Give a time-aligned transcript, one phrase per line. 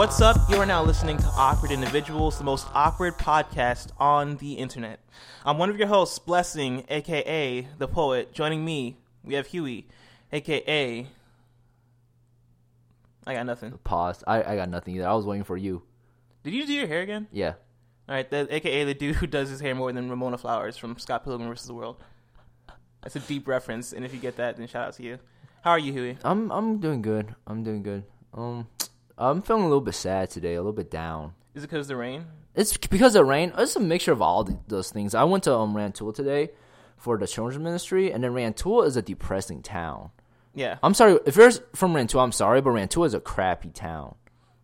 [0.00, 0.38] What's up?
[0.48, 4.98] You are now listening to Awkward Individuals, the most awkward podcast on the internet.
[5.44, 8.32] I'm one of your hosts, Blessing, aka the poet.
[8.32, 9.88] Joining me, we have Huey,
[10.32, 11.06] aka.
[13.26, 13.78] I got nothing.
[13.84, 14.24] Pause.
[14.26, 15.06] I, I got nothing either.
[15.06, 15.82] I was waiting for you.
[16.44, 17.26] Did you do your hair again?
[17.30, 17.52] Yeah.
[18.08, 20.98] All right, the, aka the dude who does his hair more than Ramona Flowers from
[20.98, 21.66] Scott Pilgrim vs.
[21.66, 22.02] the World.
[23.02, 25.18] That's a deep reference, and if you get that, then shout out to you.
[25.62, 26.16] How are you, Huey?
[26.24, 27.34] I'm I'm doing good.
[27.46, 28.04] I'm doing good.
[28.32, 28.66] Um,
[29.20, 30.54] I'm feeling a little bit sad today.
[30.54, 31.34] A little bit down.
[31.54, 32.24] Is it because of the rain?
[32.54, 33.52] It's because of rain.
[33.58, 35.14] It's a mixture of all the, those things.
[35.14, 36.50] I went to um Rantoul today
[36.96, 40.10] for the children's ministry, and then Rantoul is a depressing town.
[40.54, 40.78] Yeah.
[40.82, 42.22] I'm sorry if you're from Rantoul.
[42.22, 44.14] I'm sorry, but Rantoul is a crappy town.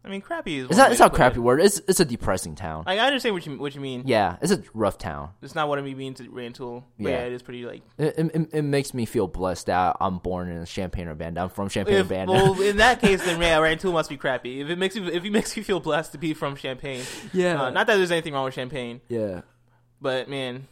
[0.07, 0.69] I mean, crappy is.
[0.69, 0.93] It's not.
[0.93, 1.61] It's not crappy word.
[1.61, 2.85] It's it's a depressing town.
[2.87, 4.05] Like, I understand what you what you mean.
[4.07, 5.31] yeah, it's a rough town.
[5.43, 6.85] It's not what I mean to Rantoul.
[6.99, 7.17] But yeah.
[7.19, 7.25] Yeah.
[7.25, 7.83] it is pretty like.
[7.99, 11.43] It, it, it makes me feel blessed that I'm born in Champaign Urbana.
[11.43, 12.31] I'm from Champaign If, Urbana.
[12.31, 14.61] well, in that case, then yeah, Rantoul must be crappy.
[14.61, 17.61] If it makes you if it makes you feel blessed to be from Champaign, yeah.
[17.61, 19.41] uh, not that there's anything wrong with Champaign, yeah.
[20.01, 20.69] but man,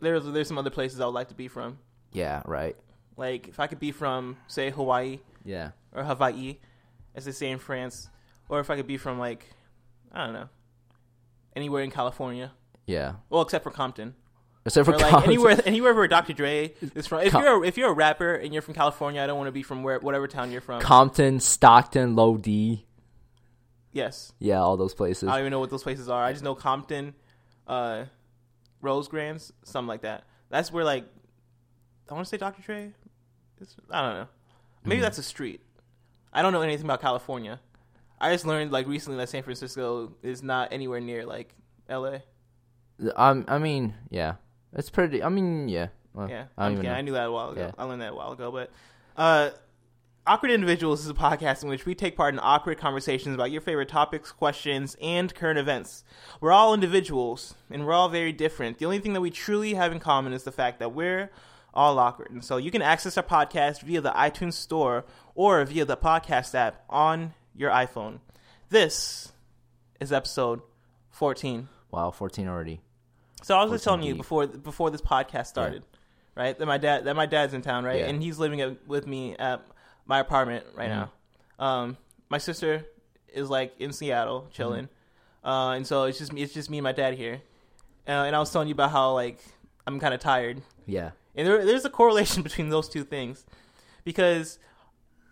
[0.00, 1.78] there's there's some other places I would like to be from.
[2.12, 2.42] Yeah.
[2.44, 2.76] Right.
[3.16, 5.70] Like if I could be from say Hawaii Yeah.
[5.94, 6.58] or Hawaii,
[7.18, 8.08] as they say in France,
[8.48, 9.44] or if I could be from like
[10.12, 10.48] I don't know,
[11.54, 12.52] anywhere in California.
[12.86, 13.14] Yeah.
[13.28, 14.14] Well, except for Compton.
[14.64, 15.30] Except for or like Compton.
[15.32, 16.32] anywhere anywhere where Dr.
[16.32, 17.20] Dre is from.
[17.20, 19.48] If Com- you're a, if you're a rapper and you're from California, I don't want
[19.48, 20.80] to be from where whatever town you're from.
[20.80, 22.84] Compton, Stockton, Lodi.
[23.92, 25.28] yes, Yeah, all those places.
[25.28, 26.22] I don't even know what those places are.
[26.24, 27.14] I just know Compton,
[27.66, 28.04] uh,
[28.80, 30.24] Rosecrans, something like that.
[30.50, 31.04] That's where like
[32.10, 32.62] I want to say Dr.
[32.62, 32.92] Dre.
[33.60, 34.28] It's, I don't know.
[34.84, 35.02] Maybe Mhm.
[35.02, 35.60] that's a street.
[36.32, 37.60] I don't know anything about California.
[38.20, 41.54] I just learned like recently that San Francisco is not anywhere near like
[41.88, 42.22] L.A.
[43.16, 44.34] Um, I mean, yeah,
[44.72, 45.22] it's pretty.
[45.22, 45.88] I mean, yeah.
[46.14, 46.90] Well, Yeah, I don't I'm even kidding.
[46.92, 46.98] know.
[46.98, 47.60] I knew that a while ago.
[47.60, 47.70] Yeah.
[47.78, 48.50] I learned that a while ago.
[48.50, 48.70] But
[49.16, 49.50] uh,
[50.26, 53.60] Awkward Individuals is a podcast in which we take part in awkward conversations about your
[53.60, 56.02] favorite topics, questions, and current events.
[56.40, 58.78] We're all individuals, and we're all very different.
[58.78, 61.30] The only thing that we truly have in common is the fact that we're
[61.74, 62.30] all awkward.
[62.30, 66.54] And so you can access our podcast via the iTunes Store or via the podcast
[66.54, 68.18] app on your iPhone.
[68.70, 69.32] This
[70.00, 70.60] is episode
[71.10, 71.68] 14.
[71.90, 72.80] Wow, fourteen already.
[73.42, 75.82] So I was just 14 telling you before before this podcast started,
[76.34, 76.58] right?
[76.58, 78.00] That my dad that my dad's in town, right?
[78.00, 78.06] Yeah.
[78.06, 79.64] And he's living at, with me at
[80.04, 81.08] my apartment right Mhm.
[81.58, 81.64] now.
[81.64, 81.96] Um,
[82.28, 82.84] my sister
[83.32, 84.84] is like in Seattle chilling,
[85.44, 85.48] Mm-hmm.
[85.48, 86.42] uh, and so it's just me.
[86.42, 87.40] It's just me and my dad here.
[88.06, 89.38] Uh, and I was telling you about how like
[89.86, 91.12] I'm kind of tired, Yeah.
[91.38, 93.46] And there, there's a correlation between those two things
[94.04, 94.58] because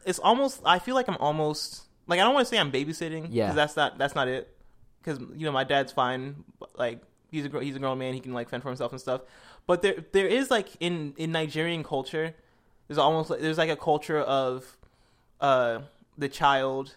[0.07, 3.29] it's almost I feel like I'm almost like I don't want to say I'm babysitting
[3.31, 3.47] Yeah.
[3.47, 4.57] because that's not that's not it
[5.03, 6.45] because you know my dad's fine
[6.77, 9.21] like he's a he's a grown man he can like fend for himself and stuff
[9.67, 12.35] but there there is like in in Nigerian culture
[12.89, 14.77] there's almost like, there's like a culture of
[15.41, 15.81] uh
[16.17, 16.95] the child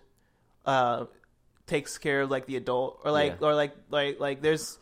[0.66, 1.06] uh
[1.68, 3.48] takes care of like the adult or like Yeah.
[3.48, 4.78] or like like like there's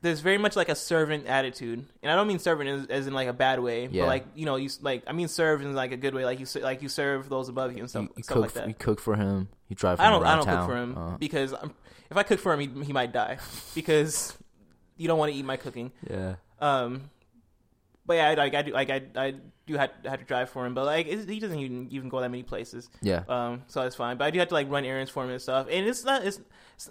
[0.00, 3.14] there's very much like a servant attitude, and I don't mean servant as, as in
[3.14, 4.02] like a bad way, Yeah.
[4.02, 6.38] but like you know, you like I mean serve in like a good way, like
[6.40, 8.42] you like you serve those above you and stuff, You, you stuff cook.
[8.42, 8.68] like that.
[8.68, 9.48] you cook for him.
[9.68, 9.98] You drive.
[10.00, 10.58] I him don't I don't town.
[10.58, 11.74] cook for him Uh, because I'm,
[12.10, 13.38] if I cook for him, he, he might die
[13.74, 14.36] because
[14.96, 15.92] you don't want to eat my cooking.
[16.08, 16.36] yeah.
[16.60, 17.10] Um,
[18.08, 19.34] but yeah, I, like I do like I I
[19.66, 22.30] do have, have to drive for him, but like he doesn't even even go that
[22.30, 22.88] many places.
[23.02, 23.22] Yeah.
[23.28, 24.16] Um, so that's fine.
[24.16, 25.66] But I do have to like run errands for him and stuff.
[25.70, 26.40] And it's not it's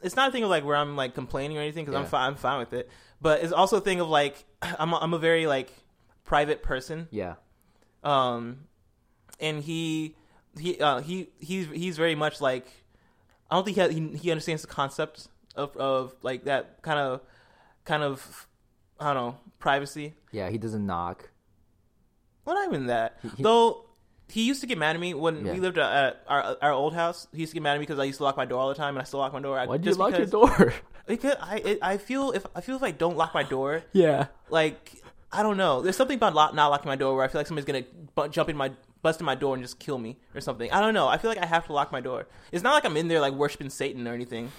[0.03, 2.27] it's not a thing of like where I'm like complaining or anything because I'm fine
[2.27, 2.87] I'm fine with it.
[3.19, 5.73] But it's also a thing of like I'm a, I'm a very like
[6.23, 7.07] private person.
[7.09, 7.35] Yeah.
[8.03, 8.67] Um,
[9.39, 10.15] and he
[10.59, 12.67] he uh, he he's he's very much like
[13.49, 17.21] I don't think he he, he understands the concept of of like that kind of
[17.85, 18.46] kind of
[18.99, 20.13] I don't know privacy.
[20.31, 20.49] Yeah.
[20.49, 21.29] He doesn't knock.
[22.45, 23.17] Well, not even that.
[23.21, 23.85] He- he- Though
[24.29, 25.53] he used to get mad at me when Yeah.
[25.53, 27.27] we lived uh, at our our old house.
[27.33, 28.69] He used to get mad at me because I used to lock my door all
[28.69, 29.57] the time, and I still lock my door.
[29.59, 30.73] I- Why do you lock because, your door?
[31.07, 34.27] Because I it, I feel if I feel if I don't lock my door, yeah.
[34.49, 34.91] like
[35.31, 35.81] I don't know.
[35.81, 38.49] There's something about not locking my door where I feel like somebody's gonna bu- jump
[38.49, 40.69] in my bust in my door and just kill me or something.
[40.69, 41.07] I don't know.
[41.07, 42.27] I feel like I have to lock my door.
[42.51, 44.51] It's not like I'm in there like worshiping Satan or anything.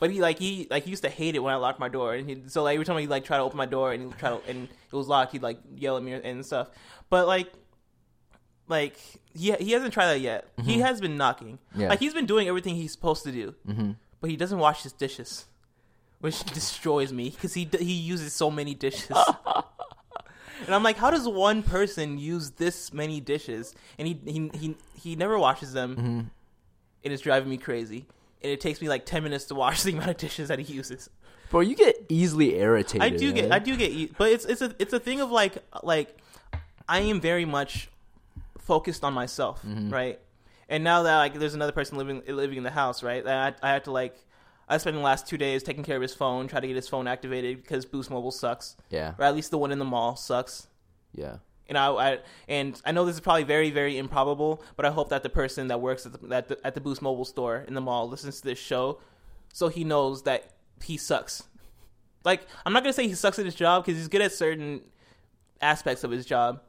[0.00, 2.14] But he like he like he used to hate it when I locked my door,
[2.14, 4.18] and he, so like every time he like try to open my door and he
[4.18, 6.68] try to and it was locked, he'd like yell at me and stuff.
[7.10, 7.52] But like,
[8.68, 8.96] like
[9.34, 10.48] he he hasn't tried that yet.
[10.64, 11.58] He has been knocking.
[11.74, 11.88] Yeah.
[11.88, 13.90] Like he's been doing everything he's supposed to do, Mm-hmm.
[14.20, 15.46] but he doesn't wash his dishes,
[16.20, 19.16] which destroys me because he he uses so many dishes.
[20.66, 23.74] And I'm like, how does one person use this many dishes?
[23.98, 26.18] And he he he, he never washes them, Mm-hmm.
[27.04, 28.06] and it's driving me crazy.
[28.42, 30.72] And it takes me like ten minutes to wash the amount of dishes that he
[30.72, 31.10] uses.
[31.50, 33.02] Bro, you get easily irritated.
[33.02, 33.50] I do get.
[33.52, 36.16] I do get but it's it's a it's a thing of like like
[36.88, 37.88] I am very much
[38.58, 39.90] focused on myself, Mm-hmm.
[39.90, 40.18] right?
[40.68, 43.26] And now that like there's another person living living in the house, right?
[43.26, 44.16] I I had to like
[44.68, 46.88] I spent the last two days taking care of his phone, try to get his
[46.88, 49.14] phone activated because Boost Mobile sucks, Yeah.
[49.18, 50.68] or at least the one in the mall sucks.
[51.12, 51.38] Yeah.
[51.70, 52.18] And I, I
[52.48, 55.68] and I know this is probably very very improbable, but I hope that the person
[55.68, 58.40] that works at the, at the at the Boost Mobile store in the mall listens
[58.40, 58.98] to this show,
[59.52, 60.50] so he knows that
[60.82, 61.44] he sucks.
[62.24, 64.82] Like I'm not gonna say he sucks at his job because he's good at certain
[65.62, 66.60] aspects of his job,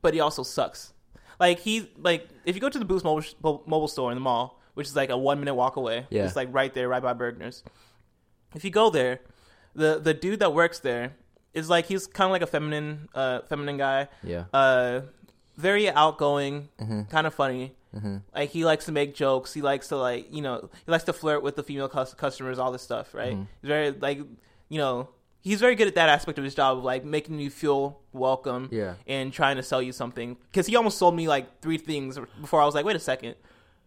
[0.00, 0.92] but he also sucks.
[1.40, 3.24] Like he like if you go to the Boost Mobile
[3.66, 6.24] mobile store in the mall, which is like a one minute walk away, Yeah.
[6.24, 7.64] it's like right there, right by Bergner's.
[8.54, 9.20] If you go there,
[9.74, 11.14] the the dude that works there
[11.54, 14.44] is like he's kind of like a feminine uh feminine guy Yeah.
[14.52, 15.00] uh
[15.56, 17.02] very outgoing Mm-hmm.
[17.04, 17.74] kind of funny
[18.34, 21.12] like he likes to make jokes he likes to like you know he likes to
[21.12, 23.42] flirt with the female cus- customers all this stuff right Mm-hmm.
[23.62, 24.18] he's very like
[24.68, 25.08] you know
[25.40, 28.68] he's very good at that aspect of his job of like making you feel welcome
[28.70, 28.94] Yeah.
[29.08, 32.60] and trying to sell you something because he almost sold me like three things before
[32.62, 33.34] i was like wait a second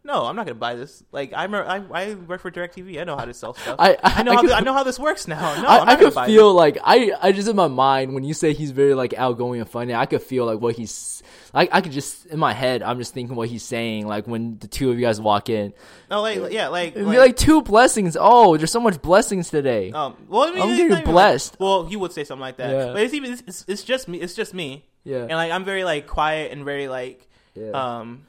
[0.05, 1.01] no, I'm not gonna buy this.
[1.11, 2.99] Like I'm, a, I, I work for Directv.
[2.99, 3.77] I know how to sell stuff.
[3.79, 5.39] I- I- know I how could- I know how this works now.
[5.61, 8.13] No, I, I'm not gonna could buy feel like I, I just in my mind
[8.13, 11.23] when you say he's very like outgoing and funny, I could feel like what he's
[11.53, 14.57] I, I could just in my head I'm just thinking what he's saying like when
[14.59, 15.69] the two of you guys walk in.
[15.71, 15.79] this.
[16.09, 18.17] No, like yeah, like, be like two blessings.
[18.19, 19.91] Oh, there's so much blessings today.
[19.91, 21.53] Um, well, I mean, I'm getting blessed.
[21.53, 22.85] Like, well, he would say something like that, Yeah.
[22.93, 24.19] but it's even it's, it's, it's just me.
[24.19, 24.85] It's just me.
[25.05, 25.19] Yeah.
[25.19, 27.71] and like I'm very like quiet and very like Yeah.
[27.99, 28.25] um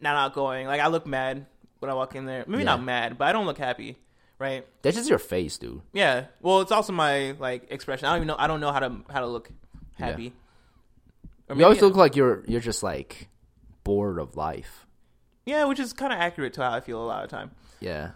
[0.00, 0.66] not outgoing.
[0.66, 1.46] Like I look mad
[1.78, 2.44] when I walk in there.
[2.46, 2.70] Maybe Yeah.
[2.76, 3.98] not mad, but I don't look happy.
[4.38, 4.66] Right?
[4.82, 5.80] That's just your face, dude.
[5.92, 6.26] Yeah.
[6.42, 8.06] Well, it's also my like expression.
[8.06, 8.36] I don't even know.
[8.38, 9.48] I don't know how to how to look
[9.94, 10.32] happy.
[11.48, 13.28] Or You always look like you're you're just like
[13.84, 14.86] bored of life.
[15.46, 17.50] yeah, which is kind of accurate to how I feel a lot of time.
[17.80, 18.10] Yeah.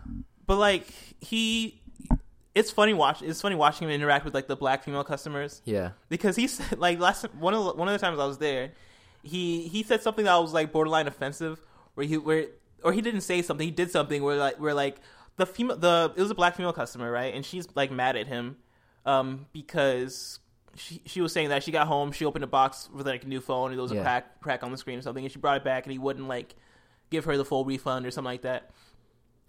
[0.47, 0.87] But like
[1.21, 1.81] he,
[2.55, 3.23] it's funny watch.
[3.23, 5.63] It's funny watching him interact with like the black female customers.
[5.65, 5.91] Yeah.
[6.09, 8.73] because he said like last one of the, one of the times I was there,
[9.23, 11.61] he he said something that was like borderline offensive,
[11.99, 12.47] where he where
[12.85, 15.00] or he didn't say something, he did something where like where like
[15.37, 18.29] the female the it was a black female customer right, and she's like mad at
[18.29, 18.56] him,
[19.05, 20.39] um because.
[20.77, 23.27] She, she was saying that she got home, she opened a box with like a
[23.27, 25.41] new phone, and there was a crack crack on the screen or something, and she
[25.41, 26.55] brought it back, and he wouldn't like
[27.11, 28.71] give her the full refund or something like that.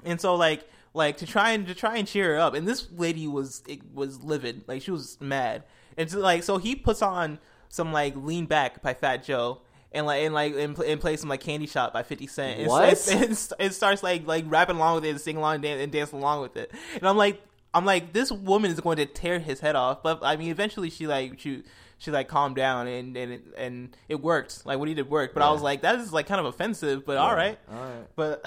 [0.04, 2.88] And so like like to try and to try and cheer her up, and this
[2.92, 5.66] lady was it was livid, like she was mad,
[5.98, 7.38] and so, like so he puts on
[7.68, 9.62] some like Lean Back by Fat Joe.
[9.92, 12.60] And like and like and, and play some like Candy Shop by Fifty Cent.
[12.60, 13.08] And, What?
[13.12, 15.80] And, and, and starts like like rapping along with it and singing along and, dan-
[15.80, 16.72] and dancing along with it.
[16.96, 17.42] And I'm like
[17.74, 20.04] I'm like this woman is going to tear his head off.
[20.04, 21.64] But I mean, eventually she like she
[21.98, 24.64] she like calmed down and and it, and it worked.
[24.66, 25.34] Like what he did worked.
[25.34, 27.04] But I was like that is like kind of offensive.
[27.06, 27.58] But all right.
[27.72, 28.08] All right.
[28.16, 28.46] But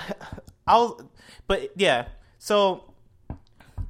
[0.67, 1.03] I was,
[1.49, 2.07] but yeah.
[2.39, 2.85] So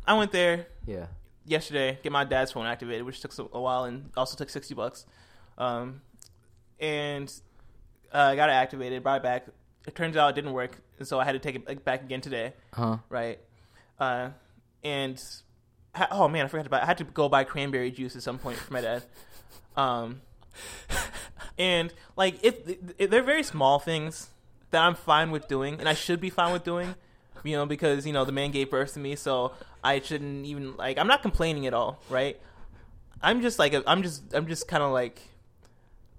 [0.06, 1.06] I went there Yeah.
[1.44, 5.04] yesterday, get my dad's phone activated, which took a while and also took sixty bucks.
[5.58, 6.00] Um,
[6.82, 7.32] and
[8.12, 9.46] uh, I got it activated, brought it back.
[9.87, 12.20] It turns out it didn't work, and so I had to take it back again
[12.20, 12.52] today.
[12.75, 12.99] Huh.
[13.08, 13.38] Right.
[13.99, 14.31] Uh,
[14.84, 15.23] and
[15.94, 16.82] ha- oh man, I forgot to buy.
[16.82, 19.05] I had to go buy cranberry juice at some point for my dad.
[19.76, 20.20] Um,
[21.58, 22.56] and like if,
[22.99, 24.28] if they're very small things
[24.71, 26.95] that I'm fine with doing, and I should be fine with doing,
[27.42, 29.52] you know, because you know the man gave birth to me, so
[29.83, 30.99] I shouldn't even like.
[30.99, 32.38] I'm not complaining at all, right?
[33.23, 35.23] I'm just like I'm just I'm just kind of like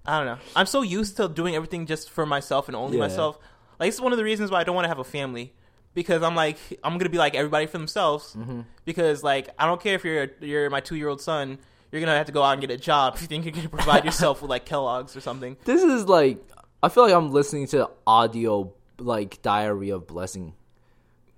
[0.06, 0.38] I don't know.
[0.56, 3.04] I'm so used to doing everything just for myself and only Yeah.
[3.04, 3.38] myself.
[3.80, 5.54] Like it's one of the reasons why I don't want to have a family
[5.94, 8.36] because I'm like I'm gonna be like everybody for themselves.
[8.38, 8.62] Mm-hmm.
[8.86, 11.58] Because like I don't care if you're you're my two year old son,
[11.92, 13.70] you're gonna have to go out and get a job if you think you're gonna
[13.70, 15.58] provide yourself with like Kellogg's or something.
[15.66, 16.38] This is like
[16.82, 20.54] I feel like I'm listening to audio like diary of blessing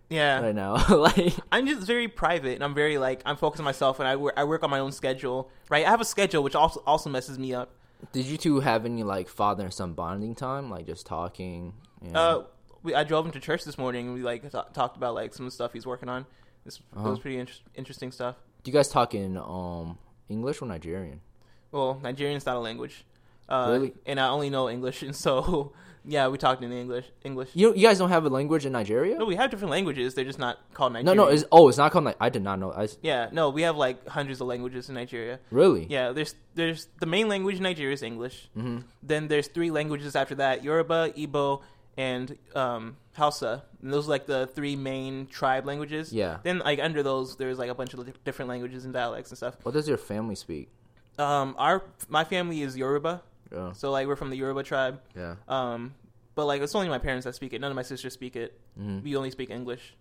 [0.10, 0.74] Yeah, right now.
[0.96, 4.16] like I'm just very private and I'm very like I'm focused on myself and I
[4.16, 5.50] work I work on my own schedule.
[5.70, 7.74] Right, I have a schedule which also also messes me up.
[8.12, 11.74] Did you two have any like father and son bonding time, like just talking?
[12.02, 12.20] you know?
[12.20, 12.44] Uh,
[12.84, 14.08] we, I drove him to church this morning.
[14.08, 16.26] and We like t- talked about like some of the stuff he's working on.
[16.66, 18.36] This it was pretty inter- interesting stuff.
[18.64, 19.98] Do you guys talk in um
[20.30, 21.22] English or Nigerian?
[21.72, 23.06] Well, Nigerian's not a language,
[23.50, 23.94] uh, Really?
[24.06, 25.74] and I only know English, and so
[26.08, 27.06] yeah, we talked in English.
[27.24, 27.50] English.
[27.54, 29.18] You you guys don't have a language in Nigeria?
[29.18, 30.14] No, we have different languages.
[30.14, 31.16] They're just not called Nigeria.
[31.16, 31.30] no, no.
[31.30, 32.06] It's, oh, it's not called.
[32.06, 32.72] Like, I did not know.
[32.72, 35.40] I yeah, no, we have like hundreds of languages in Nigeria.
[35.52, 35.88] really.
[35.90, 38.50] Yeah, there's there's the main language in Nigeria is English.
[38.54, 41.62] hmm Then there's three languages after that: Yoruba, Igbo,
[41.98, 43.64] and um, Hausa.
[43.82, 46.12] And those are like the three main tribe languages.
[46.12, 46.38] Yeah.
[46.44, 49.56] Then like under those, there's like a bunch of different languages and dialects and stuff.
[49.64, 50.70] What does your family speak?
[51.18, 53.22] Um, our my family is Yoruba,
[53.56, 53.72] Yeah.
[53.72, 55.00] so like we're from the Yoruba tribe.
[55.16, 55.36] Yeah.
[55.48, 55.96] Um,
[56.36, 57.62] but like it's only my parents that speak it.
[57.62, 58.60] None of my sisters speak it.
[58.78, 59.94] hmm We only speak English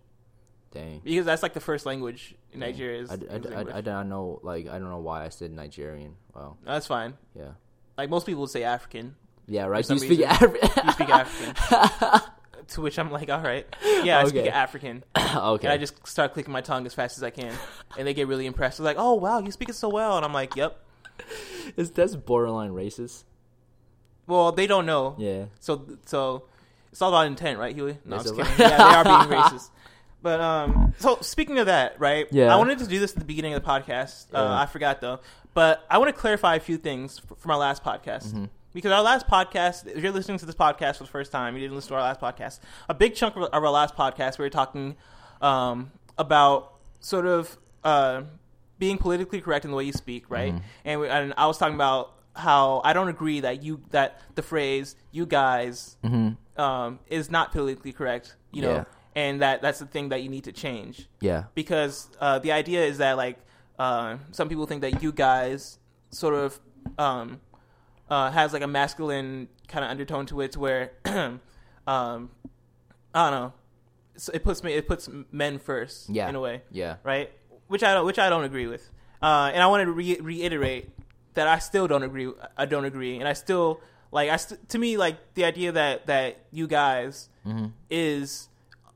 [0.71, 1.01] Dang.
[1.03, 3.01] because that's like the first language in Nigeria.
[3.01, 3.75] Is, I, I, is I, English.
[3.75, 4.39] I did not know.
[4.43, 6.15] Like I don't know why I said Nigerian.
[6.35, 6.57] Wow.
[6.65, 7.13] that's fine.
[7.33, 7.51] Yeah.
[7.97, 9.15] Like most people would say African.
[9.47, 9.65] Yeah.
[9.67, 9.89] Right.
[9.89, 10.19] You speak.
[10.19, 12.21] You speak African.
[12.69, 13.67] To which I'm like, all right,
[14.03, 15.03] yeah, I speak African.
[15.15, 15.67] okay.
[15.67, 17.53] And I just start clicking my tongue as fast as I can,
[17.95, 18.79] and they get really impressed.
[18.79, 20.75] They're like, "Oh wow, you speak it so well," and I'm like, "Yep."
[21.77, 23.23] Is that's borderline racist?
[24.27, 25.45] Well, they don't know, Yeah.
[25.59, 26.43] so so
[26.91, 27.97] it's all about intent, right, Huey?
[28.05, 28.51] No, I'm just kidding.
[28.57, 29.69] Yeah, they are being racist.
[30.21, 32.27] But um, so speaking of that, right?
[32.31, 32.53] Yeah.
[32.53, 34.27] I wanted to do this at the beginning of the podcast.
[34.33, 34.59] Uh, Yeah.
[34.61, 35.19] I forgot though,
[35.53, 38.29] but I want to clarify a few things from our last podcast.
[38.29, 38.45] Mm-hmm.
[38.73, 41.61] Because our last podcast, if you're listening to this podcast for the first time, you
[41.61, 42.59] didn't listen to our last podcast.
[42.89, 44.95] A big chunk of of our last podcast, we were talking
[45.41, 48.23] um, about sort of uh,
[48.79, 50.53] being politically correct in the way you speak, right?
[50.53, 50.65] Mm-hmm.
[50.85, 54.41] And, we, and I was talking about how I don't agree that you that the
[54.41, 55.97] phrase "you guys"
[56.57, 58.77] um, is not politically correct, you know, Mm-hmm.
[59.15, 59.23] Yeah.
[59.23, 61.45] and that that's the thing that you need to change Yeah.
[61.53, 63.37] because uh, the idea is that like
[63.79, 65.79] uh, some people think that you guys
[66.11, 66.59] sort of
[66.97, 67.39] um,
[68.09, 72.29] uh, has like a masculine kind of undertone to it, where um,
[73.13, 73.53] I don't know,
[74.17, 76.29] so it puts me it puts men first, Yeah.
[76.29, 76.97] in a way, Yeah.
[77.03, 77.31] right?
[77.67, 78.89] Which I don't which I don't agree with,
[79.21, 80.89] uh, and I want to re- reiterate
[81.35, 82.31] that I still don't agree.
[82.57, 83.79] I don't agree, and I still
[84.11, 87.29] like I st- to me like the idea that that you guys
[87.89, 88.49] is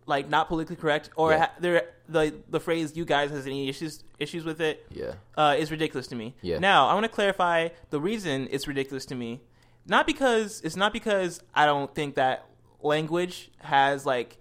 [0.05, 1.37] like not politically correct or Yeah.
[1.39, 5.13] ha- there the the phrase you guys has any issues issues with it Yeah.
[5.37, 6.35] uh, is ridiculous to me.
[6.41, 6.57] Yeah.
[6.57, 9.41] Now I want to clarify the reason it's ridiculous to me.
[9.85, 12.45] Not because it's not because I don't think that
[12.81, 14.37] language has like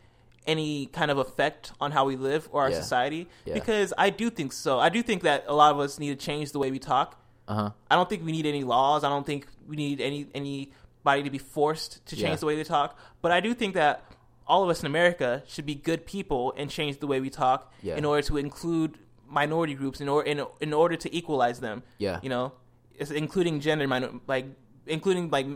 [0.47, 2.81] any kind of effect on how we live or our Yeah.
[2.81, 3.29] society.
[3.45, 3.53] Yeah.
[3.55, 4.79] Because I do think so.
[4.79, 7.21] I do think that a lot of us need to change the way we talk.
[7.49, 7.71] Uh huh.
[7.91, 9.03] I don't think we need any laws.
[9.05, 12.37] I don't think we need any anybody to be forced to change Yeah.
[12.37, 12.99] the way they talk.
[13.23, 14.05] But I do think that
[14.47, 17.73] all of us in America should be good people and change the way we talk
[17.83, 17.97] Yeah.
[17.97, 21.83] in order to include minority groups in order in, in order to equalize them.
[21.99, 22.19] Yeah.
[22.23, 22.53] you know,
[22.95, 24.47] it's including gender minor like
[24.87, 25.47] including like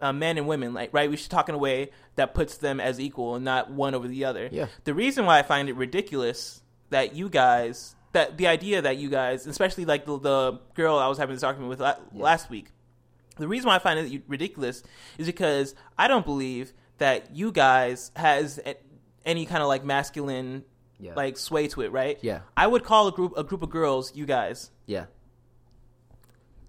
[0.00, 2.78] uh, men and women like right we should talk in a way that puts them
[2.78, 4.66] as equal and not one over the other Yeah.
[4.84, 9.08] the reason why i find it ridiculous that you guys that the idea that you
[9.08, 12.68] guys especially like the, the girl i was having this argument with la- last week
[13.36, 14.82] the reason why i find it ridiculous
[15.18, 18.76] is because i don't believe that you guys has a-
[19.24, 20.64] any kind of like masculine
[20.98, 21.14] Yeah.
[21.14, 22.40] like sway to it right Yeah.
[22.56, 25.06] i would call a group a group of girls you guys Yeah.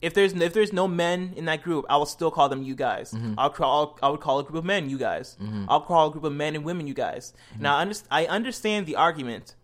[0.02, 2.74] if there's if there's no men in that group, I will still call them you
[2.76, 3.12] guys.
[3.12, 3.36] Mm-hmm.
[3.38, 5.38] I'll call I would call a group of men you guys.
[5.70, 7.34] I'll call a group of men and women you guys.
[7.54, 7.62] Mm-hmm.
[7.64, 9.56] Now I, under, I understand the argument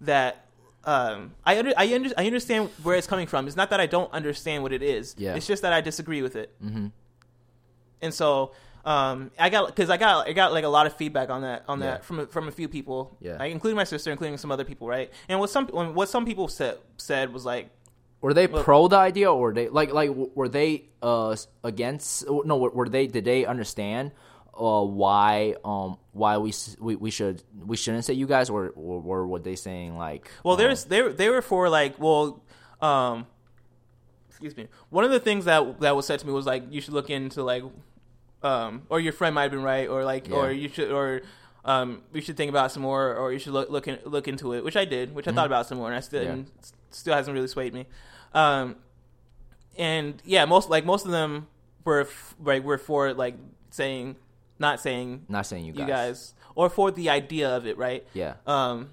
[0.00, 0.44] that
[0.84, 3.46] um, I under, I, under, I understand where it's coming from.
[3.46, 5.14] It's not that I don't understand what it is.
[5.18, 5.34] Yeah.
[5.34, 6.54] It's just that I disagree with it.
[6.64, 6.86] Mm-hmm.
[8.02, 8.52] And so
[8.84, 11.64] um, I got because I got I got like a lot of feedback on that
[11.68, 11.86] on Yeah.
[11.86, 13.16] that from a- from a few people.
[13.20, 13.36] Yeah.
[13.36, 15.10] like including my sister, including some other people, right?
[15.28, 17.68] And what some what some people said said was like.
[18.22, 22.24] Were they Well- pro the idea, or were they like like were they uh against?
[22.28, 23.06] No, were they?
[23.06, 24.12] Did they understand
[24.60, 29.02] uh why um why we we, we should we shouldn't say you guys, or or,
[29.04, 32.42] or were they saying like Well, um, there's they were- they were for like well,
[32.82, 33.26] um,
[34.28, 34.68] excuse me.
[34.90, 37.10] One of the things that that was said to me was like you should look
[37.10, 37.64] into like,
[38.42, 40.36] um, or your friend might have been right, or like, Yeah.
[40.36, 41.22] or you should, or
[41.64, 44.52] um, you should think about some more, or you should look look in, look into
[44.54, 46.28] it, which I did, which I thought about some more, and I still Mm-hmm.
[46.28, 46.32] Yeah.
[46.34, 46.50] and
[46.90, 47.86] still hasn't really swayed me.
[48.34, 48.76] Um,
[49.78, 51.46] and yeah, most like most of them
[51.84, 53.36] were f- like were for like
[53.70, 54.16] saying
[54.60, 55.80] not saying not saying you guys?
[55.80, 58.06] you guys or for the idea of it, right?
[58.12, 58.34] Yeah.
[58.46, 58.90] Um,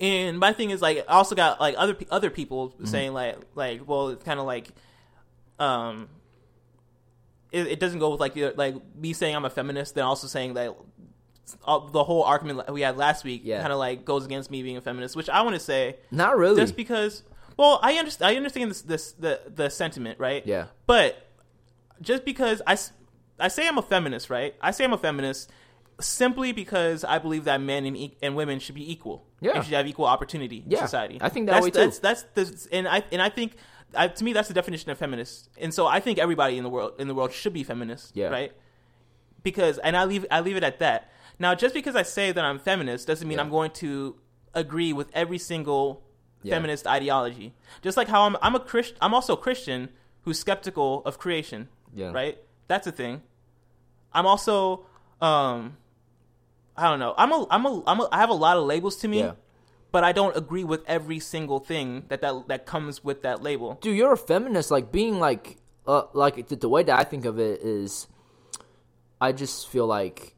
[0.00, 2.84] and my thing is like I also got like other other people Mm-hmm.
[2.86, 4.68] saying like like well it's kind of like
[5.58, 6.08] um
[7.52, 10.54] it, it doesn't go with like like me saying I'm a feminist then also saying
[10.54, 10.74] that
[11.64, 13.60] all, the whole argument we had last week Yeah.
[13.60, 16.36] kind of like goes against me being a feminist which I want to say Not
[16.36, 16.60] really.
[16.60, 17.22] just because
[17.56, 20.66] well I understand I understand this, this the the sentiment right Yeah.
[20.86, 21.26] but
[22.02, 22.76] just because I,
[23.38, 24.54] I say I'm a feminist, right?
[24.60, 25.50] I say I'm a feminist
[26.00, 29.24] simply because I believe that men and, e- and women should be equal.
[29.40, 29.52] Yeah.
[29.56, 31.18] and should have equal opportunity in Yeah, society.
[31.20, 31.78] I think that that's, way too.
[31.78, 33.56] That's that's the and I and I think
[33.94, 35.48] I, to me that's the definition of feminist.
[35.58, 38.16] And so I think everybody in the world in the world should be feminist.
[38.16, 38.28] Yeah.
[38.28, 38.52] right.
[39.42, 41.10] Because and I leave I leave it at that.
[41.38, 43.44] Now, just because I say that I'm feminist doesn't mean Yeah.
[43.44, 44.16] I'm going to
[44.54, 46.02] agree with every single
[46.42, 46.54] Yeah.
[46.56, 47.54] feminist ideology.
[47.82, 49.90] Just like how I'm I'm a Christ, I'm also a Christian
[50.22, 52.12] who's skeptical of creation Yeah.
[52.12, 52.38] right?
[52.68, 53.22] That's a thing.
[54.12, 54.86] I'm also,
[55.20, 55.76] um,
[56.76, 57.14] I don't know.
[57.16, 59.32] I'm a, I'm a, I'm a, I have a lot of labels to me, Yeah.
[59.92, 63.78] but I don't agree with every single thing that that that comes with that label.
[63.80, 64.70] dude, you're a feminist.
[64.70, 68.08] Like being like, uh, like the, the way that I think of it is,
[69.20, 70.34] I just feel like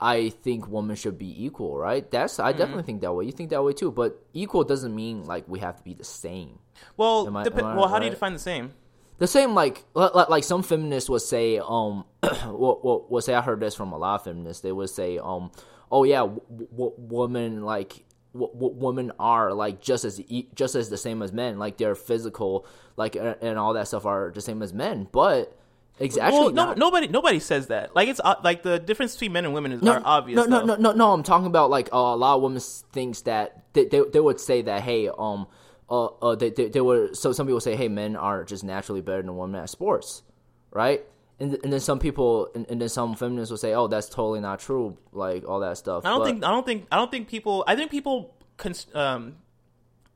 [0.00, 2.08] I think women should be equal, right?
[2.10, 3.24] That's I definitely think that way.
[3.24, 6.04] You think that way too, but equal doesn't mean like we have to be the
[6.04, 6.58] same.
[6.96, 8.74] Well, I- I well, how do you define the same?
[9.18, 12.04] The same like like, like some feminists would say um
[12.46, 15.18] will, will, will say I heard this from a lot of feminists they would say
[15.18, 15.50] um
[15.90, 16.40] oh yeah w-
[16.70, 21.22] w- women like w- w- women are like just as e- just as the same
[21.22, 22.66] as men like their physical
[22.96, 25.56] like uh, and all that stuff are the same as men but
[26.00, 27.94] exactly well, no, nobody nobody says that.
[27.94, 30.36] Like it's uh, like the difference between men and women is no, obvious.
[30.36, 30.74] No, no, though.
[30.74, 31.12] no, no, no.
[31.12, 32.60] I'm talking about like uh, a lot of women
[32.92, 35.46] thinks that they, they they would say that hey um
[35.90, 39.00] uh, uh they, they they were so some people say hey men are just naturally
[39.00, 40.22] better than women at sports,
[40.70, 41.02] right?
[41.40, 44.40] And and then some people and, and then some feminists will say oh that's totally
[44.40, 46.04] not true like all that stuff.
[46.04, 48.86] I don't But- think I don't think I don't think people I think people cons-
[48.94, 49.36] um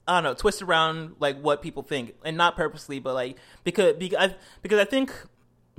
[0.07, 3.97] I don't know twist around like what people think and not purposely but like because
[3.97, 5.13] because I, because I think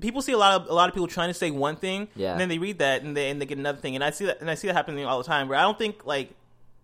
[0.01, 2.33] people see a lot of a lot of people trying to say one thing Yeah.
[2.33, 4.25] and then they read that and they and they get another thing and I see
[4.25, 6.35] that and I see that happening all the time where I don't think like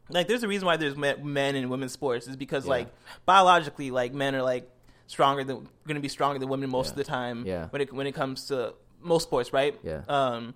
[0.09, 2.69] like there's a reason why there's men, and women's sports is because Yeah.
[2.71, 2.87] like
[3.25, 4.69] biologically like men are like
[5.07, 6.91] stronger than going to be stronger than women most Yeah.
[6.91, 7.67] of the time Yeah.
[7.69, 10.01] when it when it comes to most sports right Yeah.
[10.07, 10.55] um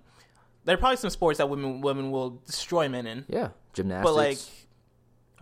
[0.64, 4.04] there are probably some sports that women women will destroy men in yeah gymnastics.
[4.10, 4.38] but like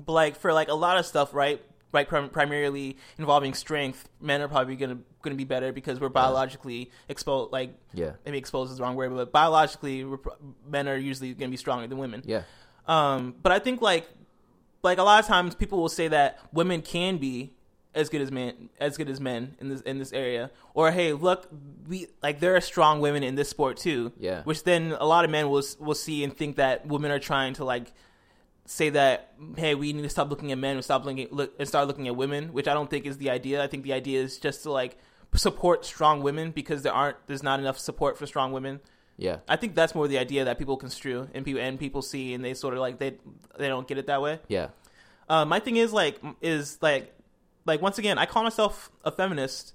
[0.05, 1.63] but like for like a lot of stuff right
[1.93, 6.91] right prim- primarily involving strength men are probably gonna gonna be better because we're biologically
[7.09, 10.07] exposed like yeah maybe exposed is the wrong word but biologically
[10.67, 12.43] men are usually gonna be stronger than women yeah
[12.89, 14.09] um but i think like
[14.83, 17.53] like a lot of times people will say that women can be
[17.95, 20.51] as good as men as good as men in this in this area.
[20.75, 21.49] Or hey look
[21.87, 24.13] we like there are strong women in this sport too.
[24.19, 24.43] Yeah.
[24.43, 27.55] which then a lot of men will will see and think that women are trying
[27.55, 27.93] to like
[28.67, 31.67] say that hey we need to stop looking at men and stop looking look and
[31.67, 33.63] start looking at women which i don't think is the idea.
[33.63, 34.97] I think the idea is just to like
[35.35, 38.81] support strong women because there aren't there's not enough support for strong women
[39.19, 39.39] yeah.
[39.49, 42.45] I think that's more the idea that people construe and people and people see and
[42.45, 43.17] they sort of like they
[43.59, 44.39] they don't get it that way.
[44.47, 44.69] Yeah.
[45.29, 47.13] Uh, my thing is like is like
[47.67, 49.75] like once again, I call myself a feminist,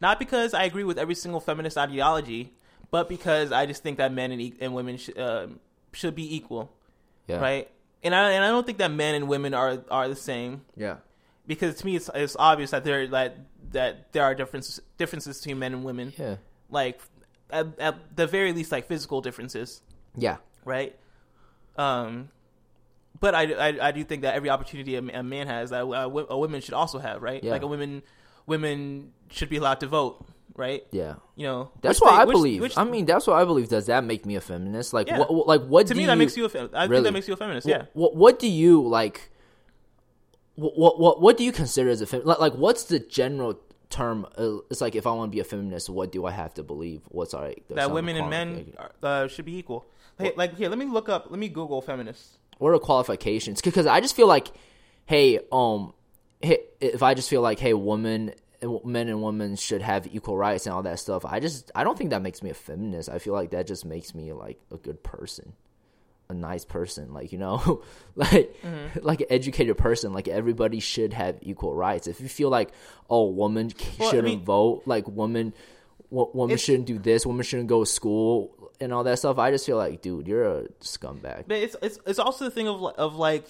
[0.00, 2.52] not because I agree with every single feminist ideology,
[2.90, 5.46] but because I just think that men and, e- and women sh- uh,
[5.92, 6.70] should be equal,
[7.28, 7.40] yeah.
[7.40, 7.70] right?
[8.02, 10.62] And I and I don't think that men and women are are the same.
[10.76, 10.96] Yeah.
[11.46, 13.38] Because to me it's, it's obvious that there that
[13.70, 16.36] that there are differences differences between men and women, yeah.
[16.70, 17.00] Like
[17.52, 19.82] at, at the very least like physical differences
[20.16, 20.96] yeah right?
[21.76, 22.28] Um,
[23.18, 25.86] but I, I, I do think that every opportunity a, a man has that a,
[25.86, 27.42] a woman should also have, right?
[27.42, 27.52] Yeah.
[27.52, 28.02] Like a women
[28.46, 30.82] women should be allowed to vote, right?
[30.90, 32.60] yeah You know, That's what they- I which- believe.
[32.60, 33.68] which- I mean, that's what I believe.
[33.68, 34.92] Does that make me a feminist?
[34.92, 35.18] Like, Yeah.
[35.18, 37.28] what, like what to me you, that makes you a fem- I think that makes
[37.28, 37.66] you a feminist.
[37.66, 37.84] Yeah.
[37.94, 39.30] What, what do you like?
[40.56, 42.22] What what what, what do you consider as a fem?
[42.24, 44.26] Like, like what's the general term?
[44.36, 46.62] Uh, it's like if I want to be a feminist, what do I have to
[46.62, 47.02] believe?
[47.08, 47.62] What's all right?
[47.68, 49.86] That women and men are, uh, should be equal.
[50.18, 51.26] Hey, like here, let me look up.
[51.30, 52.38] Let me Google feminists.
[52.58, 53.60] What are qualifications?
[53.62, 54.48] Because I just feel like,
[55.06, 55.94] hey, um,
[56.40, 58.34] hey, if I just feel like, hey, women,
[58.84, 61.24] men and women should have equal rights and all that stuff.
[61.24, 63.08] I just, I don't think that makes me a feminist.
[63.08, 65.54] I feel like that just makes me like a good person,
[66.30, 67.12] a nice person.
[67.12, 67.82] Like you know,
[68.14, 68.54] like
[69.02, 70.12] like an educated person.
[70.12, 72.06] Like everybody should have equal rights.
[72.06, 72.70] If you feel like,
[73.10, 75.52] oh, woman Well, shouldn't mean- vote, like woman,
[76.08, 78.56] wo- woman shouldn't do this, woman shouldn't go to school.
[78.82, 81.44] And all that stuff, I just feel like, dude, you're a scumbag.
[81.46, 83.44] But it's it's it's also the thing of of like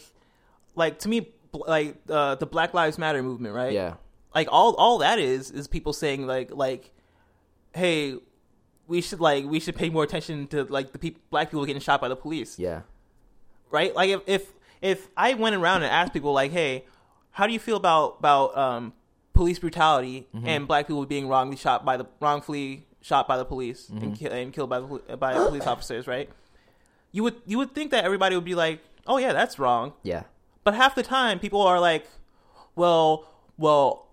[0.75, 3.73] like to me like uh, the Black Lives Matter movement, right?
[3.73, 3.95] Yeah,
[4.35, 6.91] like all all that is is people saying like like
[7.75, 8.17] hey
[8.91, 11.81] we should like we should pay more attention to like the people black people getting
[11.89, 12.81] shot by the police yeah,
[13.71, 16.85] right like if if if i went around and asked people like hey
[17.31, 18.93] how do you feel about about um
[19.33, 20.47] police brutality Mm-hmm.
[20.49, 24.05] and black people being wrongly shot by the wrongfully shot by the police Mm-hmm.
[24.05, 26.29] and, ki- and killed by the by police officers right
[27.13, 30.25] you would you would think that everybody would be like oh yeah that's wrong yeah.
[30.65, 32.05] but half the time, people are like,
[32.77, 33.27] "Well,
[33.57, 34.07] well,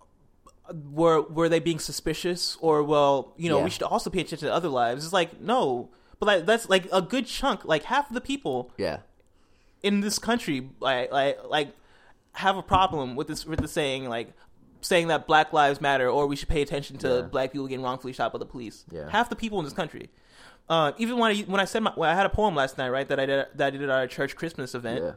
[0.91, 3.63] were were they being suspicious?" Or, "Well, you know, Yeah.
[3.65, 6.87] we should also pay attention to other lives." It's like, no, but like that's like
[6.91, 8.99] a good chunk, like half of the people Yeah.
[9.83, 11.75] in this country, like like like
[12.33, 14.33] have a problem with this with the saying like
[14.81, 17.21] saying that Black Lives Matter or we should pay attention to Yeah.
[17.23, 18.85] black people getting wrongfully shot by the police.
[18.91, 19.09] Yeah.
[19.09, 20.09] Half the people in this country.
[20.69, 23.07] Uh, even when I when I said my, I had a poem last night, right,
[23.07, 25.11] that I did that I did at our church Christmas event Yeah.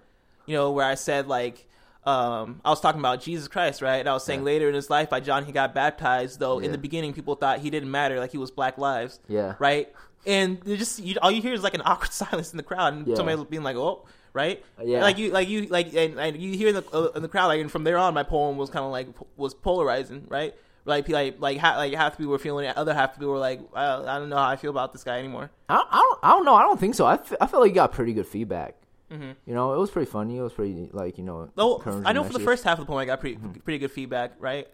[0.47, 1.67] you know, where I said like
[2.07, 3.97] um, I was talking about Jesus Christ, right?
[3.99, 4.45] And I was saying Yeah.
[4.47, 7.59] later in his life by John he got baptized, though in the beginning people thought
[7.59, 9.55] he didn't matter, like he was Black Lives, Yeah.
[9.59, 9.93] right?
[10.27, 13.07] And just you, all you hear is like an awkward silence in the crowd, and
[13.07, 13.15] Yeah.
[13.17, 15.01] somebody being like, "Oh." Right, Yeah.
[15.03, 17.49] like you, like you, like, and, and you hear in the uh, in the crowd,
[17.49, 20.55] like, and from there on, my poem was kind of like was polarizing, right?
[20.85, 23.33] Like, like, like, ha- like half the people were feeling it, other half the people
[23.33, 25.51] were like, I, I don't know how I feel about this guy anymore.
[25.69, 26.55] I don't, I don't, I don't know.
[26.55, 27.07] I don't think so.
[27.07, 28.77] I, f- I feel like you got pretty good feedback.
[29.11, 29.35] Mhm.
[29.47, 30.37] You know, it was pretty funny.
[30.39, 31.51] It was pretty like you know.
[31.59, 33.61] Oh, I know for the first half of the poem, I got pretty Mm-hmm.
[33.61, 34.69] pretty good feedback, right?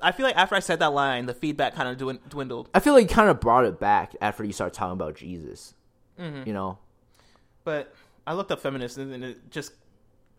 [0.00, 1.98] I feel like after I said that line, the feedback kind of
[2.30, 2.70] dwindled.
[2.74, 5.74] I feel like you kind of brought it back after you started talking about Jesus.
[6.18, 6.48] Mm-hmm.
[6.48, 6.78] You know,
[7.64, 7.94] But
[8.26, 9.72] I looked up feminist and it just